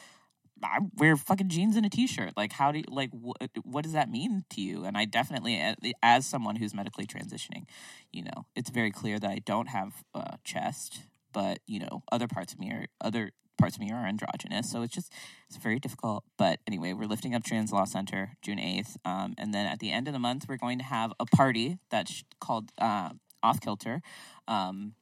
I 0.64 0.78
wear 0.96 1.16
fucking 1.16 1.48
jeans 1.48 1.76
and 1.76 1.86
a 1.86 1.90
t-shirt. 1.90 2.36
Like, 2.36 2.52
how 2.52 2.72
do 2.72 2.78
you, 2.78 2.84
like 2.88 3.10
what 3.10 3.50
what 3.64 3.84
does 3.84 3.92
that 3.92 4.10
mean 4.10 4.44
to 4.50 4.60
you? 4.60 4.84
And 4.84 4.96
I 4.96 5.04
definitely, 5.04 5.60
as 6.02 6.26
someone 6.26 6.56
who's 6.56 6.74
medically 6.74 7.06
transitioning, 7.06 7.64
you 8.12 8.24
know, 8.24 8.46
it's 8.54 8.70
very 8.70 8.90
clear 8.90 9.18
that 9.18 9.30
I 9.30 9.38
don't 9.44 9.68
have 9.68 10.04
a 10.14 10.38
chest, 10.44 11.02
but 11.32 11.60
you 11.66 11.80
know, 11.80 12.02
other 12.10 12.28
parts 12.28 12.52
of 12.52 12.58
me 12.58 12.70
are 12.70 12.86
other 13.00 13.32
parts 13.58 13.76
of 13.76 13.80
me 13.80 13.92
are 13.92 14.06
androgynous. 14.06 14.70
So 14.70 14.82
it's 14.82 14.94
just 14.94 15.12
it's 15.48 15.58
very 15.58 15.78
difficult. 15.78 16.24
But 16.36 16.60
anyway, 16.66 16.92
we're 16.92 17.06
lifting 17.06 17.34
up 17.34 17.44
Trans 17.44 17.72
Law 17.72 17.84
Center 17.84 18.32
June 18.42 18.58
eighth, 18.58 18.96
um, 19.04 19.34
and 19.38 19.52
then 19.54 19.66
at 19.66 19.78
the 19.78 19.90
end 19.90 20.08
of 20.08 20.14
the 20.14 20.18
month, 20.18 20.46
we're 20.48 20.56
going 20.56 20.78
to 20.78 20.84
have 20.84 21.12
a 21.20 21.26
party 21.26 21.78
that's 21.90 22.24
called 22.40 22.70
uh, 22.78 23.10
Off 23.42 23.60
Kilter. 23.60 24.02
Um, 24.48 24.94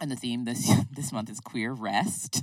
and 0.00 0.10
the 0.10 0.16
theme 0.16 0.44
this 0.44 0.70
this 0.92 1.12
month 1.12 1.30
is 1.30 1.40
queer 1.40 1.72
rest. 1.72 2.42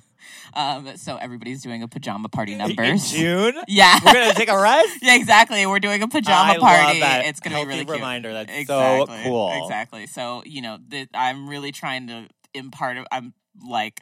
Um, 0.54 0.98
so 0.98 1.16
everybody's 1.18 1.62
doing 1.62 1.84
a 1.84 1.88
pajama 1.88 2.28
party 2.30 2.52
In 2.54 2.58
numbers. 2.58 3.12
June, 3.14 3.54
Yeah, 3.68 3.98
we're 4.06 4.14
gonna 4.14 4.34
take 4.34 4.50
a 4.50 4.60
rest. 4.60 4.98
yeah, 5.02 5.16
exactly. 5.16 5.66
We're 5.66 5.80
doing 5.80 6.02
a 6.04 6.08
pajama 6.08 6.54
I 6.54 6.58
party. 6.58 7.00
love 7.00 7.00
that 7.10 7.26
It's 7.26 7.40
gonna 7.40 7.56
be 7.56 7.60
healthy 7.60 7.68
really 7.70 7.86
cute. 7.86 7.96
reminder. 7.96 8.34
That's 8.34 8.52
exactly, 8.52 9.18
so 9.18 9.24
cool. 9.24 9.64
Exactly. 9.64 10.08
So 10.08 10.44
you 10.46 10.62
know, 10.62 10.78
the, 10.88 11.08
I'm 11.14 11.48
really 11.50 11.72
trying 11.72 12.08
to 12.08 12.28
impart. 12.54 12.98
I'm 13.12 13.34
like 13.66 14.02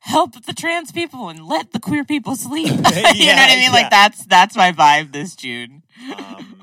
help 0.00 0.44
the 0.46 0.52
trans 0.52 0.92
people 0.92 1.28
and 1.28 1.44
let 1.46 1.72
the 1.72 1.80
queer 1.80 2.04
people 2.04 2.36
sleep. 2.36 2.68
you 2.68 2.74
know 2.76 2.82
what 2.82 2.96
I 2.96 3.12
mean? 3.56 3.62
yeah. 3.64 3.70
Like 3.72 3.90
that's 3.90 4.24
that's 4.26 4.56
my 4.56 4.72
vibe 4.72 5.12
this 5.12 5.34
June. 5.34 5.82
Um, 6.16 6.55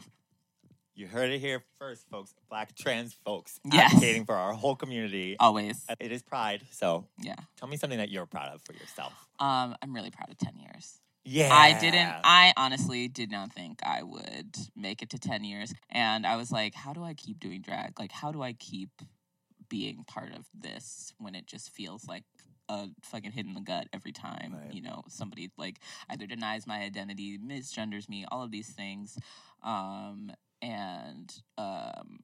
you 0.96 1.08
heard 1.08 1.32
it 1.32 1.40
here 1.40 1.64
first, 1.80 2.08
folks. 2.10 2.34
Black 2.50 2.76
trans 2.76 3.14
folks 3.26 3.60
Yes. 3.72 3.92
advocating 3.94 4.26
for 4.26 4.36
our 4.36 4.54
whole 4.54 4.76
community. 4.76 5.36
Always. 5.40 5.86
It 6.00 6.12
is 6.12 6.22
Pride, 6.22 6.64
so 6.72 7.08
Yeah. 7.18 7.36
tell 7.58 7.68
me 7.68 7.78
something 7.78 7.98
that 7.98 8.10
you're 8.10 8.26
proud 8.26 8.50
of 8.54 8.62
for 8.64 8.74
yourself. 8.74 9.14
Um, 9.40 9.76
I'm 9.82 9.94
really 9.94 10.12
proud 10.12 10.30
of 10.30 10.38
ten 10.38 10.58
years. 10.58 11.00
Yeah, 11.26 11.54
I 11.54 11.80
didn't. 11.80 12.14
I 12.26 12.54
honestly 12.58 13.08
did 13.08 13.32
not 13.32 13.54
think 13.54 13.82
I 13.84 14.04
would 14.04 14.58
make 14.76 15.02
it 15.02 15.10
to 15.12 15.18
ten 15.18 15.44
years, 15.44 15.74
and 15.90 16.28
I 16.28 16.36
was 16.36 16.52
like, 16.52 16.76
"How 16.76 16.92
do 16.94 17.02
I 17.04 17.14
keep 17.14 17.40
doing 17.40 17.62
drag? 17.62 17.98
Like, 17.98 18.12
how 18.12 18.32
do 18.32 18.42
I 18.42 18.54
keep 18.54 18.90
being 19.70 20.04
part 20.04 20.34
of 20.34 20.46
this 20.54 21.14
when 21.18 21.34
it 21.34 21.48
just 21.48 21.70
feels 21.72 22.06
like 22.08 22.26
a 22.70 22.90
fucking 23.04 23.32
hit 23.32 23.46
in 23.46 23.54
the 23.54 23.62
gut 23.62 23.88
every 23.94 24.12
time? 24.12 24.54
Right. 24.54 24.74
You 24.74 24.82
know, 24.82 25.04
somebody 25.08 25.50
like 25.58 25.80
either 26.10 26.28
denies 26.28 26.68
my 26.68 26.80
identity, 26.82 27.38
misgenders 27.40 28.10
me, 28.10 28.26
all 28.30 28.44
of 28.44 28.52
these 28.52 28.70
things, 28.72 29.18
um, 29.62 30.30
and 30.64 31.32
um, 31.58 32.20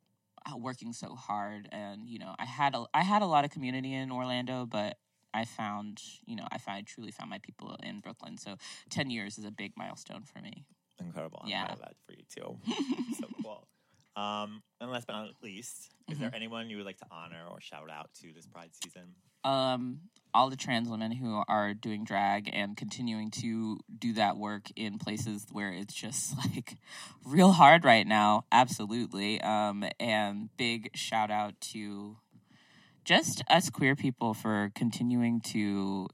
uh, 0.51 0.57
working 0.57 0.93
so 0.93 1.13
hard. 1.13 1.67
And 1.71 2.07
you 2.09 2.17
know, 2.17 2.33
I 2.39 2.45
had 2.45 2.73
a 2.73 2.85
I 2.93 3.03
had 3.03 3.21
a 3.21 3.27
lot 3.27 3.45
of 3.45 3.51
community 3.51 3.93
in 3.93 4.11
Orlando, 4.11 4.65
but 4.65 4.97
I 5.33 5.45
found, 5.45 6.01
you 6.25 6.35
know, 6.35 6.47
I 6.51 6.57
found 6.57 6.77
I 6.77 6.81
truly 6.81 7.11
found 7.11 7.29
my 7.29 7.37
people 7.39 7.75
in 7.83 7.99
Brooklyn. 7.99 8.37
So 8.37 8.55
ten 8.89 9.09
years 9.11 9.37
is 9.37 9.45
a 9.45 9.51
big 9.51 9.73
milestone 9.77 10.23
for 10.23 10.39
me. 10.41 10.65
incredible. 10.99 11.39
I'm 11.43 11.49
Yeah. 11.49 11.65
proud 11.65 11.73
of 11.73 11.79
that 11.81 11.95
for 12.05 12.13
you 12.13 12.23
too. 12.33 12.57
so 13.19 13.27
cool. 13.43 13.67
Um, 14.15 14.63
and 14.81 14.89
last 14.91 15.05
but 15.07 15.13
not 15.13 15.29
least, 15.43 15.91
is 16.09 16.15
Mm-hmm. 16.15 16.21
there 16.23 16.31
anyone 16.35 16.69
you 16.69 16.77
would 16.77 16.85
like 16.85 16.97
to 16.97 17.05
honor 17.11 17.45
or 17.49 17.61
shout 17.61 17.89
out 17.91 18.09
to 18.21 18.33
this 18.33 18.47
Pride 18.47 18.71
season? 18.73 19.13
Um, 19.43 19.99
all 20.33 20.49
the 20.49 20.55
trans 20.55 20.89
women 20.89 21.11
who 21.11 21.43
are 21.47 21.73
doing 21.73 22.03
drag 22.03 22.49
and 22.51 22.77
continuing 22.77 23.31
to 23.31 23.79
do 23.97 24.13
that 24.13 24.37
work 24.37 24.67
in 24.75 24.97
places 24.97 25.45
where 25.51 25.71
it's 25.71 25.93
just 25.93 26.35
like 26.55 26.77
real 27.25 27.51
hard 27.51 27.83
right 27.83 28.07
now. 28.07 28.45
Absolutely. 28.51 29.41
Um, 29.41 29.85
and 29.99 30.49
big 30.57 30.91
shout 30.95 31.31
out 31.31 31.59
to 31.71 32.17
just 33.03 33.43
us 33.49 33.69
queer 33.69 33.95
people 33.95 34.33
for 34.33 34.71
continuing 34.75 35.41
to 35.41 36.07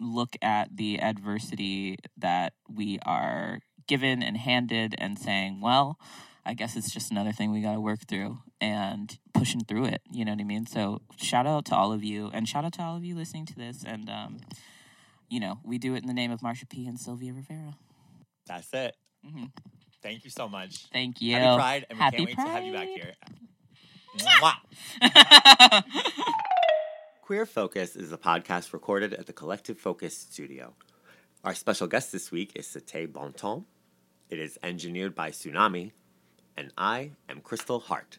look 0.00 0.36
at 0.40 0.76
the 0.76 1.00
adversity 1.00 1.98
that 2.16 2.52
we 2.68 2.98
are 3.04 3.60
given 3.88 4.22
and 4.22 4.36
handed 4.36 4.94
and 4.98 5.18
saying, 5.18 5.60
well, 5.60 5.98
I 6.46 6.54
guess 6.54 6.76
it's 6.76 6.92
just 6.92 7.10
another 7.10 7.32
thing 7.32 7.50
we 7.50 7.60
got 7.60 7.74
to 7.74 7.80
work 7.80 8.06
through 8.06 8.38
and 8.60 9.18
pushing 9.38 9.60
through 9.64 9.86
it. 9.86 10.02
You 10.10 10.24
know 10.24 10.32
what 10.32 10.40
I 10.40 10.44
mean? 10.44 10.66
So 10.66 11.00
shout 11.16 11.46
out 11.46 11.64
to 11.66 11.74
all 11.76 11.92
of 11.92 12.02
you 12.04 12.30
and 12.32 12.48
shout 12.48 12.64
out 12.64 12.72
to 12.74 12.82
all 12.82 12.96
of 12.96 13.04
you 13.04 13.14
listening 13.14 13.46
to 13.46 13.54
this. 13.54 13.84
And, 13.84 14.10
um, 14.10 14.38
you 15.28 15.40
know, 15.40 15.58
we 15.64 15.78
do 15.78 15.94
it 15.94 15.98
in 16.02 16.06
the 16.06 16.14
name 16.14 16.30
of 16.30 16.40
Marsha 16.40 16.68
P. 16.68 16.86
and 16.86 16.98
Sylvia 16.98 17.32
Rivera. 17.32 17.74
That's 18.46 18.72
it. 18.72 18.96
Mhm. 19.24 19.50
Thank 20.02 20.24
you 20.24 20.30
so 20.30 20.48
much. 20.48 20.86
Thank 20.92 21.20
you. 21.20 21.34
Happy 21.34 21.56
Pride, 21.56 21.86
and 21.90 21.98
we 21.98 22.02
Happy 22.02 22.16
can't 22.18 22.28
wait 22.28 22.34
to 22.36 22.40
have 22.50 22.64
you 22.64 22.72
back 22.72 22.88
Pride. 22.88 22.96
here. 22.96 23.14
Mwah. 24.18 25.84
Queer 27.22 27.44
Focus 27.46 27.94
is 27.96 28.12
a 28.12 28.16
podcast 28.16 28.72
recorded 28.72 29.12
at 29.12 29.26
the 29.26 29.32
Collective 29.32 29.78
Focus 29.78 30.16
studio. 30.16 30.74
Our 31.44 31.54
special 31.54 31.86
guest 31.86 32.10
this 32.12 32.30
week 32.32 32.52
is 32.56 32.66
C'était 32.66 33.06
BonTemps. 33.06 33.64
It 34.30 34.38
is 34.38 34.58
engineered 34.62 35.14
by 35.14 35.30
Tsunami, 35.30 35.92
and 36.56 36.72
I 36.78 37.12
am 37.28 37.40
Crystal 37.40 37.80
Hart. 37.80 38.18